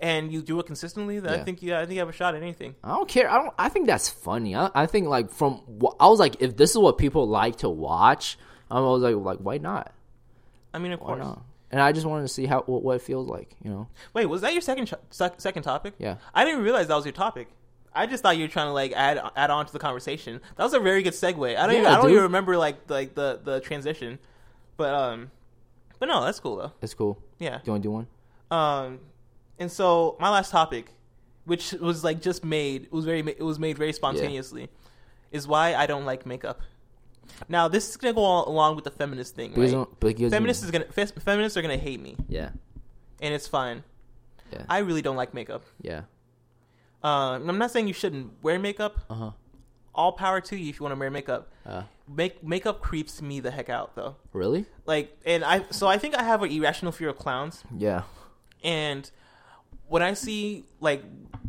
[0.00, 1.40] and you do it consistently, then Yeah.
[1.40, 2.74] I think yeah, I think you have a shot at anything.
[2.82, 3.30] I don't care.
[3.30, 3.54] I don't.
[3.58, 4.56] I think that's funny.
[4.56, 5.60] I, I think like from
[6.00, 8.38] I was like, if this is what people like to watch,
[8.70, 9.92] I was like, like why not?
[10.72, 11.18] I mean, of Why course.
[11.20, 11.42] not?
[11.72, 13.54] And I just wanted to see how what, what it feels like.
[13.62, 13.88] You know?
[14.14, 15.94] Wait, was that your second sec- second topic?
[15.98, 16.16] Yeah.
[16.34, 17.48] I didn't realize that was your topic.
[17.94, 20.40] I just thought you were trying to like add add on to the conversation.
[20.56, 21.56] That was a very good segue.
[21.56, 22.12] I don't even, Yeah, I don't dude.
[22.12, 24.18] even remember like like the the transition,
[24.76, 25.30] but um,
[25.98, 26.72] but no, that's cool though.
[26.82, 27.20] It's cool.
[27.40, 27.56] Yeah.
[27.58, 28.06] Do you want to do one?
[28.52, 29.00] Um,
[29.60, 30.90] and so my last topic,
[31.44, 34.68] which was like just made, it was very, it was made very spontaneously,
[35.30, 36.60] is why I don't like makeup.
[37.48, 39.86] Now this is gonna go all along with the feminist thing, right?
[40.30, 42.50] Feminists is gonna fe- feminists are gonna hate me, Yeah.
[43.20, 43.84] and it's fine.
[44.52, 44.64] Yeah.
[44.68, 45.62] I really don't like makeup.
[45.80, 46.02] yeah.
[47.02, 49.00] Uh, I'm not saying you shouldn't wear makeup.
[49.08, 49.30] Uh huh.
[49.94, 51.50] All power to you if you want to wear makeup.
[51.64, 54.16] Uh, Make makeup creeps me the heck out though.
[54.32, 54.66] really?
[54.84, 57.62] Like, and I so I think I have an irrational fear of clowns.
[57.76, 58.02] Yeah.
[58.62, 59.10] And
[59.90, 61.02] when I see like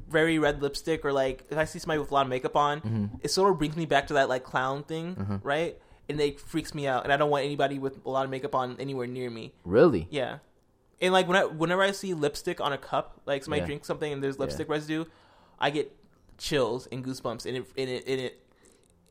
[0.09, 2.81] very red lipstick or like if I see somebody with a lot of makeup on,
[2.81, 3.05] Mm-hmm.
[3.21, 5.77] it sort of brings me back to that like clown thing, right?
[6.09, 8.53] And it freaks me out, and I don't want anybody with a lot of makeup
[8.53, 9.53] on anywhere near me.
[9.63, 10.07] Really?
[10.11, 10.39] Yeah,
[10.99, 13.67] and like when I, whenever I see lipstick on a cup, like somebody Yeah.
[13.67, 15.05] drinks something and there's lipstick residue,
[15.57, 15.95] I get
[16.37, 18.43] chills and goosebumps, and it and it and it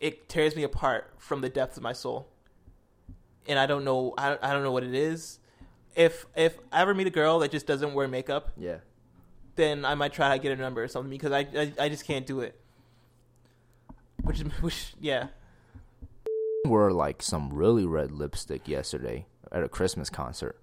[0.01, 2.29] it tears me apart from the depths of my soul.
[3.49, 5.39] And I don't know, I, I don't know what it is.
[5.97, 8.79] If if I ever meet a girl that just doesn't wear makeup, Yeah.
[9.61, 12.05] Then I might try to get a number or something because I I, I just
[12.05, 12.59] can't do it.
[14.23, 15.29] Which is which yeah.
[16.67, 20.61] Wore like some really red lipstick yesterday at a Christmas concert.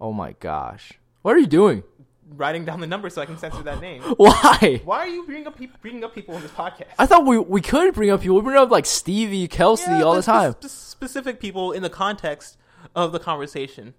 [0.00, 0.94] Oh my gosh.
[1.22, 1.82] What are you doing?
[2.30, 4.02] Writing down the number so I can censor that name.
[4.16, 4.80] Why?
[4.84, 6.88] Why are you bringing up peop bringing up people in this podcast?
[6.98, 8.36] I thought we we could bring up people.
[8.36, 10.56] We bring up like Stevie, Kelsey Yeah, all but the time.
[10.60, 12.58] spe- specific people in the context
[12.94, 13.94] of the conversation.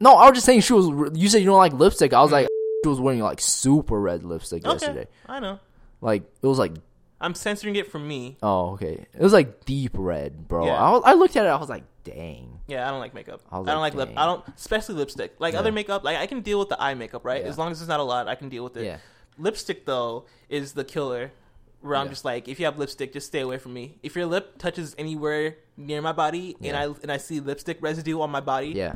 [0.00, 1.10] No, I was just saying she was.
[1.18, 2.12] You said you don't like lipstick.
[2.12, 2.34] I was mm.
[2.34, 2.48] like,
[2.84, 5.06] she was wearing like super red lipstick yesterday.
[5.26, 5.58] I know.
[6.00, 6.72] Like it was like,
[7.20, 8.36] I'm censoring it from me.
[8.42, 10.66] oh okay, it was like deep red, bro.
[10.66, 10.74] Yeah.
[10.74, 11.48] I, was, I looked at it.
[11.48, 12.60] I was like, dang.
[12.66, 13.40] Yeah, I don't like makeup.
[13.50, 14.08] I, I was don't like, like lip.
[14.10, 14.18] dang.
[14.18, 15.34] I don't, especially lipstick.
[15.38, 15.60] Like Yeah.
[15.60, 17.42] other makeup, like I can deal with the eye makeup, right?
[17.42, 17.48] Yeah.
[17.48, 18.84] As long as it's not a lot, I can deal with it.
[18.84, 18.98] Yeah.
[19.38, 21.32] Lipstick though is the killer.
[21.80, 22.10] Where I'm Yeah.
[22.12, 23.98] just like, if you have lipstick, just stay away from me.
[24.02, 28.20] If your lip touches anywhere near my body, and I and I see lipstick residue
[28.22, 28.94] on my body, Yeah.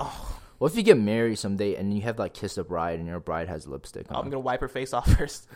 [0.00, 0.40] Oh.
[0.58, 3.20] What if you get married someday and you have like kiss a bride and your
[3.20, 4.16] bride has lipstick on?
[4.16, 5.48] I'm gonna wipe her face off first.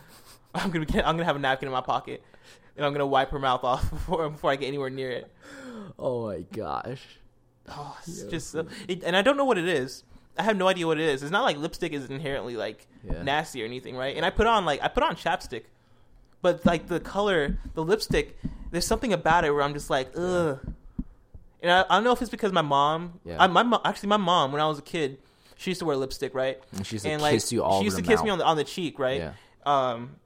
[0.55, 2.23] I'm gonna get, I'm gonna have a napkin in my pocket,
[2.77, 5.33] and I'm gonna wipe her mouth off before before I get anywhere near it.
[5.99, 7.03] oh my gosh.
[7.69, 10.03] Oh, it's just, so, it, and I don't know what it is.
[10.37, 11.23] I have no idea what it is.
[11.23, 13.23] It's not like lipstick is inherently like Yeah.
[13.23, 14.17] nasty or anything, right?
[14.17, 15.65] And I put on like I put on chapstick,
[16.43, 18.37] but like the color, the lipstick,
[18.71, 20.59] there's something about it where I'm just like, ugh.
[21.63, 23.37] And I, I don't know if it's because my mom, Yeah.
[23.43, 25.19] I, my mo- actually my mom when I was a kid,
[25.57, 26.59] she used to wear lipstick, right?
[26.73, 28.39] And she used to and like kiss you all she used to kiss me on
[28.39, 29.19] the on the cheek, right?
[29.21, 29.33] Yeah.
[29.67, 30.17] Um,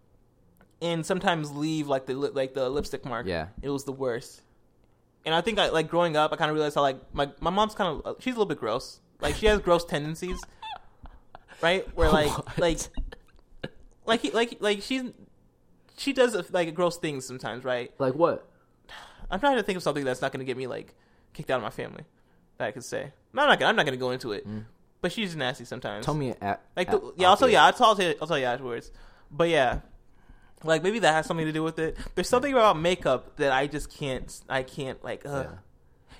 [0.81, 3.27] and sometimes leave like the like the lipstick mark.
[3.27, 3.49] Yeah.
[3.63, 4.43] it was the worst.
[5.27, 7.51] And I think I like growing up, I kind of realized how like my my
[7.51, 9.01] mom's kind of she's a little bit gross.
[9.21, 10.39] Like she has gross tendencies,
[11.63, 11.87] right?
[11.97, 12.59] Where like What?
[12.59, 12.79] like
[14.07, 15.03] like he, like like she's
[15.97, 17.93] she does like gross things sometimes, right?
[17.99, 18.49] Like what?
[19.31, 20.95] I'm trying to think of something that's not going to get me like
[21.35, 22.05] kicked out of my family
[22.59, 23.13] that I could say.
[23.35, 23.59] No, I'm not.
[23.59, 24.49] Gonna, I'm not going to go into it.
[24.49, 24.65] Mm.
[25.03, 26.07] but she's nasty sometimes.
[26.07, 27.57] Tell me, at, Like, at- the, yeah, I'll tell okay.
[27.57, 28.15] I'll tell you.
[28.23, 28.91] I'll tell you afterwards.
[29.31, 29.81] But yeah,
[30.63, 31.97] like maybe that has something to do with it.
[32.15, 34.33] There's something about makeup that I just can't.
[34.49, 35.23] I can't like.
[35.27, 35.47] Ugh.
[35.51, 35.59] Yeah.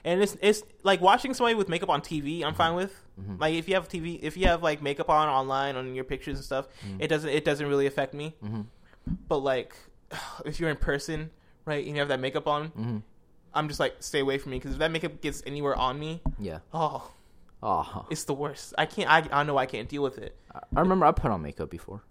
[0.07, 2.45] And it's it's like watching somebody with makeup on TV.
[2.45, 2.95] I'm fine with.
[3.19, 3.41] Mhm.
[3.41, 6.37] Like if you have TV, if you have like makeup on online on your pictures
[6.37, 6.97] and stuff, Mhm.
[6.99, 8.35] it doesn't it doesn't really affect me.
[8.45, 8.67] Mhm.
[9.29, 9.75] But like,
[10.45, 11.31] if you're in person,
[11.65, 13.03] right, and you have that makeup on, Mhm.
[13.55, 16.21] I'm just like stay away from me because if that makeup gets anywhere on me,
[16.39, 16.59] Yeah.
[16.73, 17.11] oh,
[17.63, 18.75] Oh, it's the worst.
[18.77, 19.09] I can't.
[19.11, 20.37] I I know I can't deal with it.
[20.55, 22.03] I I remember I put on makeup before.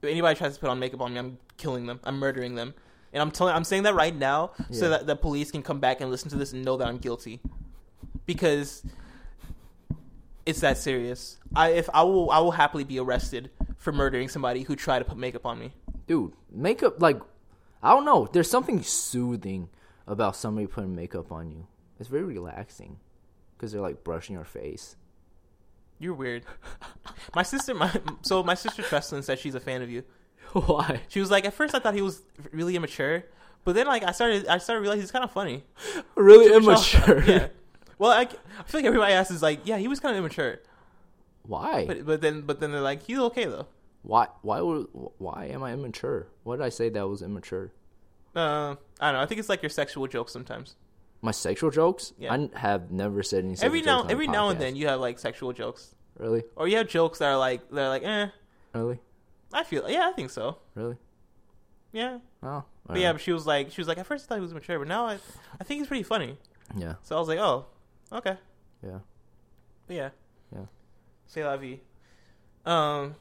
[0.00, 1.98] If anybody tries to put on makeup on me, I'm killing them.
[2.04, 2.74] I'm murdering them.
[3.12, 6.00] And I'm telling I'm saying that right now so that the police can come back
[6.00, 7.40] and listen to this and know that I'm guilty.
[8.26, 8.84] Because
[10.46, 11.38] it's that serious.
[11.56, 15.04] I if I will I will happily be arrested for murdering somebody who tried to
[15.04, 15.72] put makeup on me.
[16.06, 17.20] Dude, makeup like
[17.82, 18.28] I don't know.
[18.32, 19.68] There's something soothing
[20.08, 21.66] about somebody putting makeup on you.
[22.00, 22.98] It's very relaxing
[23.56, 24.96] because they're like brushing your face.
[25.98, 26.44] You're weird.
[27.34, 27.90] my sister my
[28.22, 30.04] so my sister Trestlin said she's a fan of you.
[30.52, 31.00] Why?
[31.08, 33.24] She was like at first I thought he was really immature,
[33.64, 35.64] but then like I started I started realizing he's kind of funny.
[36.14, 37.22] Really I'll- immature.
[37.24, 37.48] yeah.
[37.98, 40.60] Well, I, I feel like everybody else is like, yeah, he was kind of immature.
[41.42, 41.84] Why?
[41.84, 43.66] But but then but then they're like, he's okay though.
[44.02, 44.28] why?
[44.42, 44.86] Why would?
[45.18, 46.28] Why am I immature?
[46.44, 47.72] What did I say that was immature?
[48.38, 49.20] Uh, I don't know.
[49.22, 50.76] I think it's like your sexual jokes sometimes.
[51.22, 52.12] My sexual jokes?
[52.18, 52.32] Yeah.
[52.32, 53.56] I have never said any.
[53.56, 56.44] Sexual every now every now and then you have like sexual jokes, Really?
[56.54, 58.28] or you have jokes that are like they're like, eh.
[58.74, 59.00] Really?
[59.52, 60.58] I feel yeah, I think so.
[60.74, 60.96] Really?
[61.92, 62.64] Yeah, Oh.
[62.86, 63.12] but yeah.
[63.12, 64.86] But she was like, she was like, at first I thought he was mature, but
[64.88, 65.18] now I
[65.60, 66.38] I think he's pretty funny.
[66.76, 66.94] Yeah.
[67.02, 67.66] So I was like, oh,
[68.12, 68.36] okay,
[68.84, 68.98] Yeah.
[69.86, 70.10] but yeah,
[70.54, 70.66] Yeah.
[71.26, 71.80] Say la vie.
[72.66, 73.16] Um,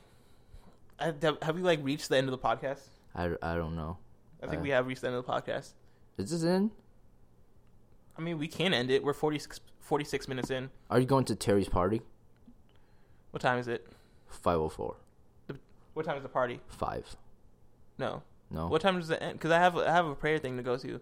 [1.00, 2.82] I, have we like reached the end of the podcast?
[3.16, 3.98] I, I don't know.
[4.42, 5.74] I think Uh, we have reached the end of the podcast.
[6.18, 6.72] Is this in?
[8.18, 9.04] I mean, we can end it.
[9.04, 10.70] We're 46, 46 minutes in.
[10.90, 12.02] Are you going to Terry's party?
[13.32, 13.88] What time is it?
[14.30, 14.96] 504.
[15.94, 16.60] What time is the party?
[16.68, 17.16] 5.
[17.98, 18.24] No.
[18.50, 18.68] No?
[18.68, 19.34] What time does it end?
[19.34, 21.02] Because I have I have a prayer thing to go to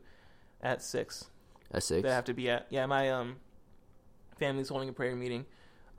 [0.61, 1.25] at six.
[1.71, 2.01] At 6?
[2.03, 2.65] That I have to be at.
[2.69, 3.35] Yeah, my um
[4.39, 5.45] family's holding a prayer meeting.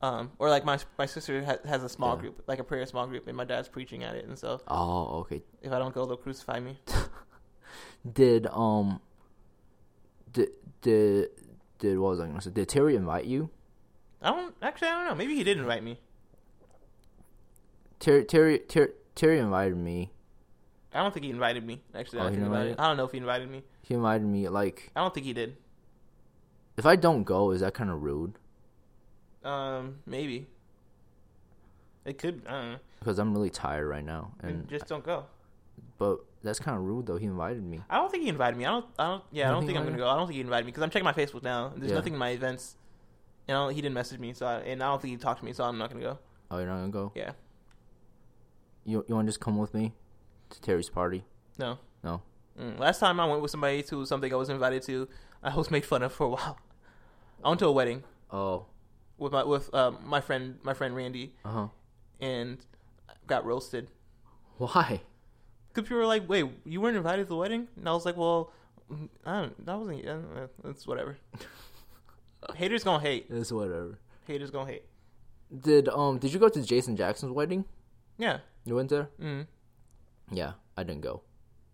[0.03, 2.23] Um, or like my my sister ha- has a small Yeah.
[2.23, 4.25] group, like a prayer small group, and my dad's preaching at it.
[4.27, 5.43] And so Oh, okay.
[5.63, 6.79] if I don't go, they'll crucify me.
[8.15, 9.01] Did, um,
[10.33, 10.49] did,
[10.83, 11.29] did,
[11.79, 12.51] did, what was I to say?
[12.51, 13.51] Did Terry invite you?
[14.23, 14.89] I don't actually.
[14.89, 15.15] I don't know.
[15.15, 15.99] Maybe he did invite me.
[17.99, 20.11] Terry, Terry, Terry, Terry invited me.
[20.93, 21.81] I don't think he invited me.
[21.95, 22.71] Actually, Oh, I, think didn't invited.
[22.71, 23.63] invite I don't know if he invited me.
[23.83, 25.57] He invited me, like, I don't think he did.
[26.77, 28.35] if I don't go, is that kind of rude?
[29.45, 30.47] Um, maybe.
[32.05, 32.43] It could.
[32.47, 32.79] I don't know.
[33.01, 34.33] Because I'm really tired right now.
[34.41, 35.27] And And, just don't go.
[35.99, 37.17] but that's kind of rude, though.
[37.19, 37.81] He invited me.
[37.91, 38.65] I don't think he invited me.
[38.65, 38.87] I don't.
[38.99, 39.25] I don't.
[39.31, 40.09] Yeah, You I don't think I'm gonna go.
[40.09, 41.73] I don't think he invited me because I'm checking my Facebook now.
[41.77, 41.97] There's Yeah.
[41.97, 42.77] nothing in my events.
[43.49, 45.39] And I don't, he didn't message me, so I, and I don't think he talked
[45.41, 46.19] to me, so I'm not gonna go.
[46.51, 47.13] Oh, you're not going to go?
[47.15, 47.33] Yeah.
[48.85, 49.93] You, you want to just come with me
[50.51, 51.25] to Terry's party?
[51.59, 51.79] No.
[52.05, 52.23] No?
[52.61, 52.79] Mm.
[52.79, 55.09] Last time I went with somebody to something I was invited to,
[55.43, 56.59] I was made fun of for a while.
[57.45, 58.67] I went to a wedding Oh.
[59.19, 61.67] with my with um, my friend my friend Randy Uh huh.
[62.21, 62.59] and
[63.27, 63.89] got roasted.
[64.59, 65.03] Why?
[65.77, 68.17] Because people were like, "Wait, you weren't invited to the wedding?" And I was like,
[68.17, 68.51] "Well,
[68.91, 69.67] mm, I don't.
[69.67, 70.09] That wasn't.
[70.09, 71.19] Uh, it's whatever."
[72.55, 73.27] Haters gonna hate.
[73.29, 73.99] It's whatever.
[74.27, 74.85] Haters gonna hate.
[75.55, 77.67] Did um did you go to Jason Jackson's wedding?
[78.17, 78.39] Yeah.
[78.65, 79.11] You went there?
[79.21, 79.47] Mm.
[80.33, 81.23] Yeah, I didn't go.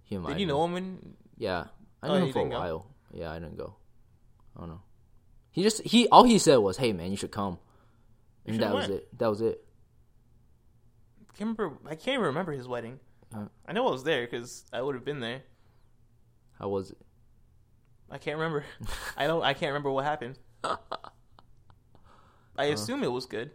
[0.02, 0.72] He Did you know him?
[0.72, 1.66] When, Yeah,
[2.02, 2.58] I Oh, knew him for a didn't go?
[2.58, 2.86] while.
[3.12, 3.76] Yeah, I didn't go.
[4.56, 4.82] I don't know.
[5.52, 7.58] He just he all he said was, "Hey man, you should come,"
[8.46, 9.16] and that was it.
[9.18, 9.64] That was it.
[11.30, 11.78] I can't remember.
[11.86, 12.98] I can't even remember his wedding.
[13.34, 13.46] Uh.
[13.66, 15.42] I know I was there because I would have been there.
[16.58, 16.98] How was it?
[18.10, 18.64] I can't remember.
[19.16, 19.42] I don't.
[19.42, 20.38] I can't remember what happened.
[22.56, 23.50] I assume it was good,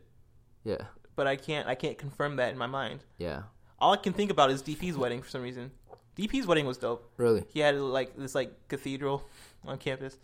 [0.63, 0.82] Yeah,
[1.15, 1.67] but I can't.
[1.67, 3.01] I can't confirm that in my mind.
[3.17, 3.43] yeah,
[3.80, 5.71] All I can think about is DP's wedding for some reason.
[6.17, 7.11] DP's wedding was dope.
[7.17, 7.43] really.
[7.49, 9.23] He had like this like cathedral
[9.65, 10.17] on campus,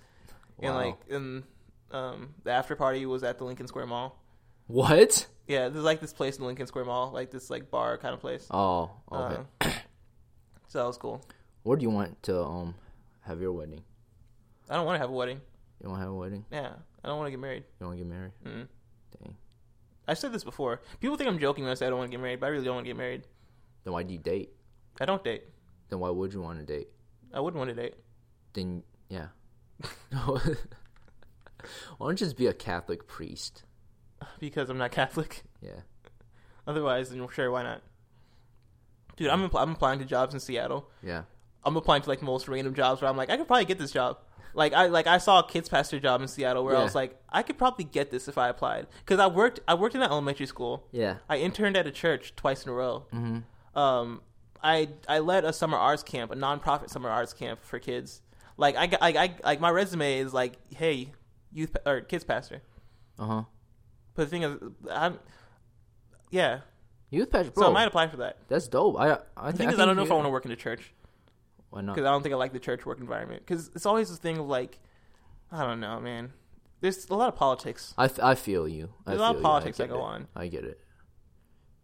[0.59, 1.43] and like and
[1.91, 4.19] um the after party was at the Lincoln Square Mall.
[4.67, 5.27] What?
[5.47, 8.21] Yeah, there's like this place in Lincoln Square Mall, like this like bar kind of
[8.21, 8.47] place.
[8.49, 9.41] Oh, okay.
[9.61, 9.69] Uh,
[10.67, 11.25] so that was cool.
[11.63, 12.75] Where do you want to um
[13.21, 13.83] have your wedding?
[14.69, 15.41] I don't want to have a wedding.
[15.81, 16.45] You want to have a wedding?
[16.51, 16.71] Yeah,
[17.03, 17.63] I don't want to get married.
[17.79, 18.31] You want to get married?
[18.45, 18.63] Mm-hmm.
[19.21, 19.35] Dang.
[20.07, 20.81] I've said this before.
[21.01, 22.49] People think I'm joking when I say I don't want to get married, but I
[22.49, 23.23] really don't want to get married.
[23.83, 24.51] Then why do you date?
[25.01, 25.43] I don't date.
[25.89, 26.87] Then why would you want to date?
[27.33, 27.95] I wouldn't want to date
[28.53, 29.27] Then yeah.
[30.11, 30.39] why
[31.99, 33.63] don't you just be a Catholic priest?
[34.39, 35.43] Because I'm not Catholic.
[35.61, 35.81] Yeah.
[36.67, 37.81] Otherwise, then sure, why not?
[39.15, 40.89] Dude, I'm appl- I'm applying to jobs in Seattle.
[41.03, 41.23] Yeah.
[41.63, 43.91] I'm applying to like most random jobs where I'm like, I could probably get this
[43.91, 44.17] job.
[44.55, 47.19] Like I like I saw a kids pastor job in Seattle where I was like,
[47.29, 50.09] I could probably get this if I applied because I worked I worked in an
[50.09, 50.87] elementary school.
[50.91, 51.15] Yeah.
[51.29, 53.05] I interned at a church twice in a row.
[53.13, 53.79] Mm-hmm.
[53.79, 54.21] Um,
[54.61, 58.21] I I led a summer arts camp, a nonprofit summer arts camp for kids.
[58.57, 61.11] Like I got- I, I like my resume is like, hey,
[61.51, 62.61] youth or kids pastor.
[63.17, 63.43] Uh huh.
[64.15, 64.57] But the thing is,
[64.91, 65.19] I'm
[66.31, 66.59] yeah.
[67.09, 67.69] Youth pastor, So.
[67.69, 68.37] I might apply for that.
[68.47, 68.99] that's dope.
[68.99, 70.55] I I, The think, is, I don't know if I want to work in a
[70.55, 70.91] church
[71.69, 71.93] Why not?
[71.95, 73.43] because I don't think I like the church work environment.
[73.45, 74.79] Because it's always this thing of like,
[75.51, 76.33] I don't know, man.
[76.81, 78.89] There's a lot of politics, I, f- I feel you.
[79.05, 79.41] I There's a lot of.
[79.41, 80.01] I politics that go it.
[80.01, 80.27] on.
[80.35, 80.79] I get it.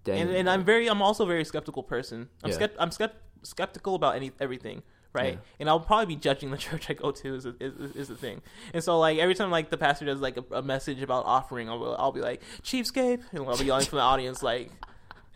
[0.03, 0.19] Dang.
[0.21, 2.29] and, and I'm very, I'm also a very skeptical person.
[2.43, 2.57] I'm Yeah.
[2.57, 3.13] skept, I'm skept,
[3.43, 4.81] skeptical about any everything,
[5.13, 5.33] right?
[5.33, 5.39] Yeah.
[5.59, 8.41] And I'll probably be judging the church I go to is, is is the thing.
[8.73, 11.69] And so like every time like the pastor does like a, a message about offering,
[11.69, 14.71] I'll, I'll be like cheapskate, and I'll be yelling from the audience like,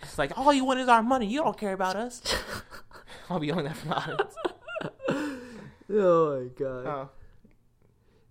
[0.01, 1.25] it's like all you want is our money.
[1.27, 2.21] You don't care about us.
[3.29, 4.35] I'll be yelling that from the audience.
[5.89, 6.85] oh my god.
[6.87, 7.09] Oh,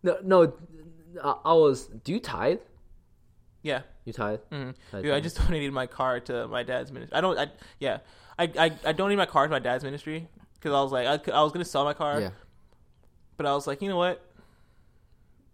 [0.03, 0.53] No, no.
[1.23, 1.87] I, I was.
[1.87, 2.59] Do you tithe?
[3.63, 3.83] yeah.
[4.05, 4.41] You tithe?
[4.51, 4.75] Mhm.
[4.91, 7.17] Tithe Dude, I just donated my car to my dad's ministry.
[7.17, 7.39] I don't.
[7.39, 7.47] I
[7.79, 7.99] yeah.
[8.39, 10.29] I I, I donated my car to my dad's ministry
[10.63, 12.31] because I was like I, I was gonna sell my car, Yeah.
[13.37, 14.25] but I was like, you know what?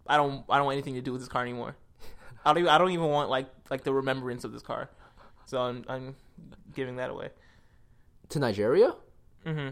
[0.07, 1.77] I don't I don't want anything to do with this car anymore.
[2.45, 4.91] I don't even, I don't even want like like the remembrance of this car.
[5.47, 6.17] So I'm I'm
[6.75, 7.31] giving that away.
[8.31, 8.95] To Nigeria?
[9.47, 9.69] hmm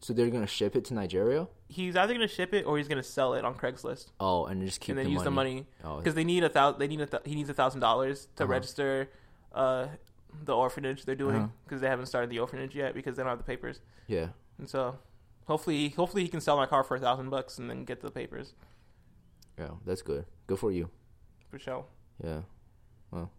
[0.00, 1.48] So they're gonna ship it to Nigeria?
[1.68, 4.80] He's either gonna ship it or he's gonna sell it on Craigslist Oh, and just
[4.80, 5.24] keep and then the use money.
[5.24, 6.78] the money Oh, because they need a thousand.
[6.80, 8.50] They need a th- he needs a thousand dollars to Uh-huh.
[8.52, 9.10] register
[9.52, 9.88] uh,
[10.44, 11.48] the orphanage they're doing Uh-huh.
[11.64, 13.80] because they haven't started the orphanage yet because they don't have the papers.
[14.06, 14.28] yeah.
[14.58, 14.98] And so,
[15.46, 18.10] hopefully, hopefully he can sell my car for a thousand bucks and then get the
[18.10, 18.54] papers
[19.58, 20.24] Yeah, that's good.
[20.46, 20.90] Good for you.
[21.50, 21.84] for sure.
[22.22, 22.40] Yeah.
[23.10, 23.30] Well.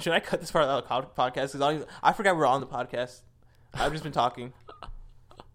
[0.00, 1.32] Should I cut this part out of the podcast?
[1.52, 3.20] Because I, even- I forgot we're on the podcast.
[3.74, 4.52] I've just been talking.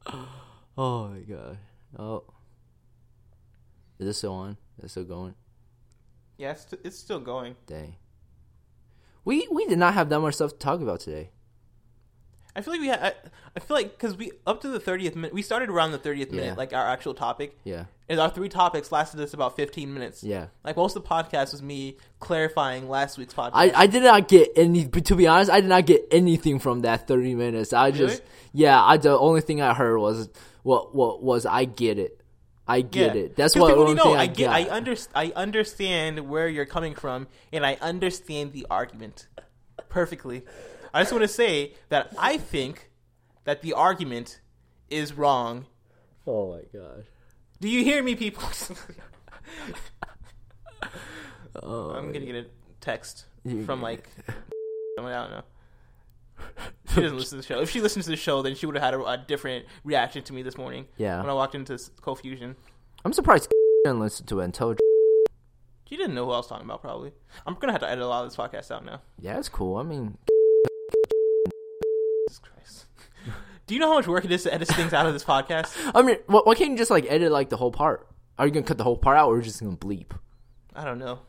[0.77, 1.57] Oh my god.
[1.97, 2.25] Oh.
[3.97, 4.57] Is this still on?
[4.79, 5.35] Is it still going?
[6.37, 7.55] Yeah, it's, it's still going.
[7.65, 7.95] Dang.
[9.23, 11.31] We we did not have that much stuff to talk about today.
[12.55, 12.99] I feel like we had.
[13.03, 13.13] I,
[13.55, 16.31] I feel like because we up to the thirtieth minute, we started around the thirtieth
[16.31, 16.41] Yeah.
[16.41, 17.85] minute, like our actual topic, Yeah.
[18.07, 20.23] and our three topics lasted us about fifteen minutes.
[20.23, 20.47] Yeah.
[20.63, 23.51] Like most of the podcast was me clarifying last week's podcast.
[23.55, 24.85] I, I did not get any.
[24.87, 27.73] but To be honest, I did not get anything from that thirty minutes.
[27.73, 28.31] I just Really?
[28.53, 28.81] yeah.
[28.83, 30.29] I the only thing I heard was
[30.63, 32.21] what what was I get it.
[32.67, 33.21] I get Yeah.
[33.23, 33.35] it.
[33.35, 34.17] That's 'Cause what people only need to thing know.
[34.19, 34.49] I, I get.
[34.49, 34.71] I got.
[34.71, 39.27] under, I understand where you're coming from, and I understand the argument
[39.89, 40.43] perfectly.
[40.95, 42.89] I just want to say that I think
[43.43, 44.39] that the argument
[44.89, 45.65] is wrong.
[46.25, 47.03] Oh my gosh.
[47.59, 48.43] Do you hear me, people?
[51.63, 52.45] Oh, I'm gonna get a
[52.81, 53.25] text
[53.65, 54.33] from like I
[54.97, 55.43] don't know.
[56.93, 57.61] She doesn't listen to the show.
[57.61, 60.23] If she listens to the show, then she would have had a, a different reaction
[60.23, 61.21] to me this morning yeah.
[61.21, 62.55] when I walked into s- Confusion.
[63.03, 63.49] I'm surprised
[63.85, 64.79] didn't listen to it and told.
[65.89, 66.81] She didn't know who I was talking about.
[66.81, 67.13] Probably.
[67.45, 69.01] I'm gonna have to edit a lot of this podcast out now.
[69.19, 69.77] Yeah, it's cool.
[69.77, 70.17] I mean,
[73.67, 75.73] Do you know how much work it is to edit things out of this podcast?
[75.95, 78.07] I mean, why, why can't you just like edit like the whole part?
[78.37, 80.11] Are you gonna cut the whole part out, or are you just gonna bleep?
[80.75, 81.19] I don't know.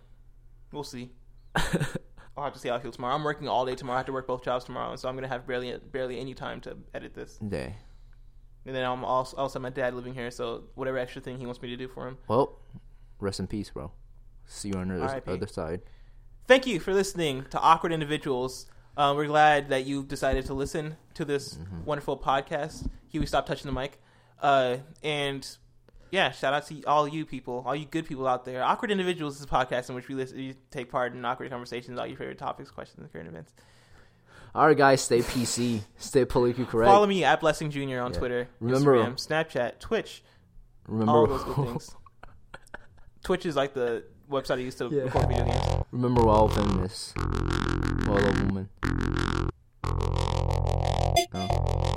[0.72, 1.12] We'll see.
[1.54, 3.14] I'll have to see how I feel tomorrow.
[3.14, 3.96] I'm working all day tomorrow.
[3.96, 6.60] I have to work both jobs tomorrow, so I'm gonna have barely barely any time
[6.62, 7.38] to edit this.
[7.38, 7.76] Day.
[8.66, 11.62] And then I'm also also my dad living here, so whatever extra thing he wants
[11.62, 12.18] me to do for him.
[12.28, 12.58] Well,
[13.20, 13.92] rest in peace, bro.
[14.44, 15.30] See you on the R.I.P.
[15.30, 15.82] other side.
[16.46, 18.66] Thank you for listening to Awkward Individuals.
[18.96, 22.88] Uh, we're glad that you decided to listen to this wonderful podcast.
[23.08, 24.00] Huey, stop touching the mic.
[24.40, 25.46] Uh, and
[26.10, 28.62] yeah, shout out to all you people, all you good people out there.
[28.64, 31.96] Awkward Individuals is a podcast in which we, listen, we take part in awkward conversations
[31.98, 33.52] about your favorite topics, questions, and current events.
[34.54, 36.88] All right, guys, stay PC, stay politically correct.
[36.90, 37.80] Follow me at Blessing Jr.
[38.00, 38.18] on Yeah.
[38.18, 40.22] Twitter, Remember- Instagram, Snapchat, Twitch,
[40.88, 41.94] remember, all those good things.
[43.24, 45.02] Twitch is like the website I used to Yeah.
[45.02, 45.84] record video games.
[45.92, 47.12] remember, we're all famous.
[48.08, 48.68] A woman.
[51.34, 51.95] Oh.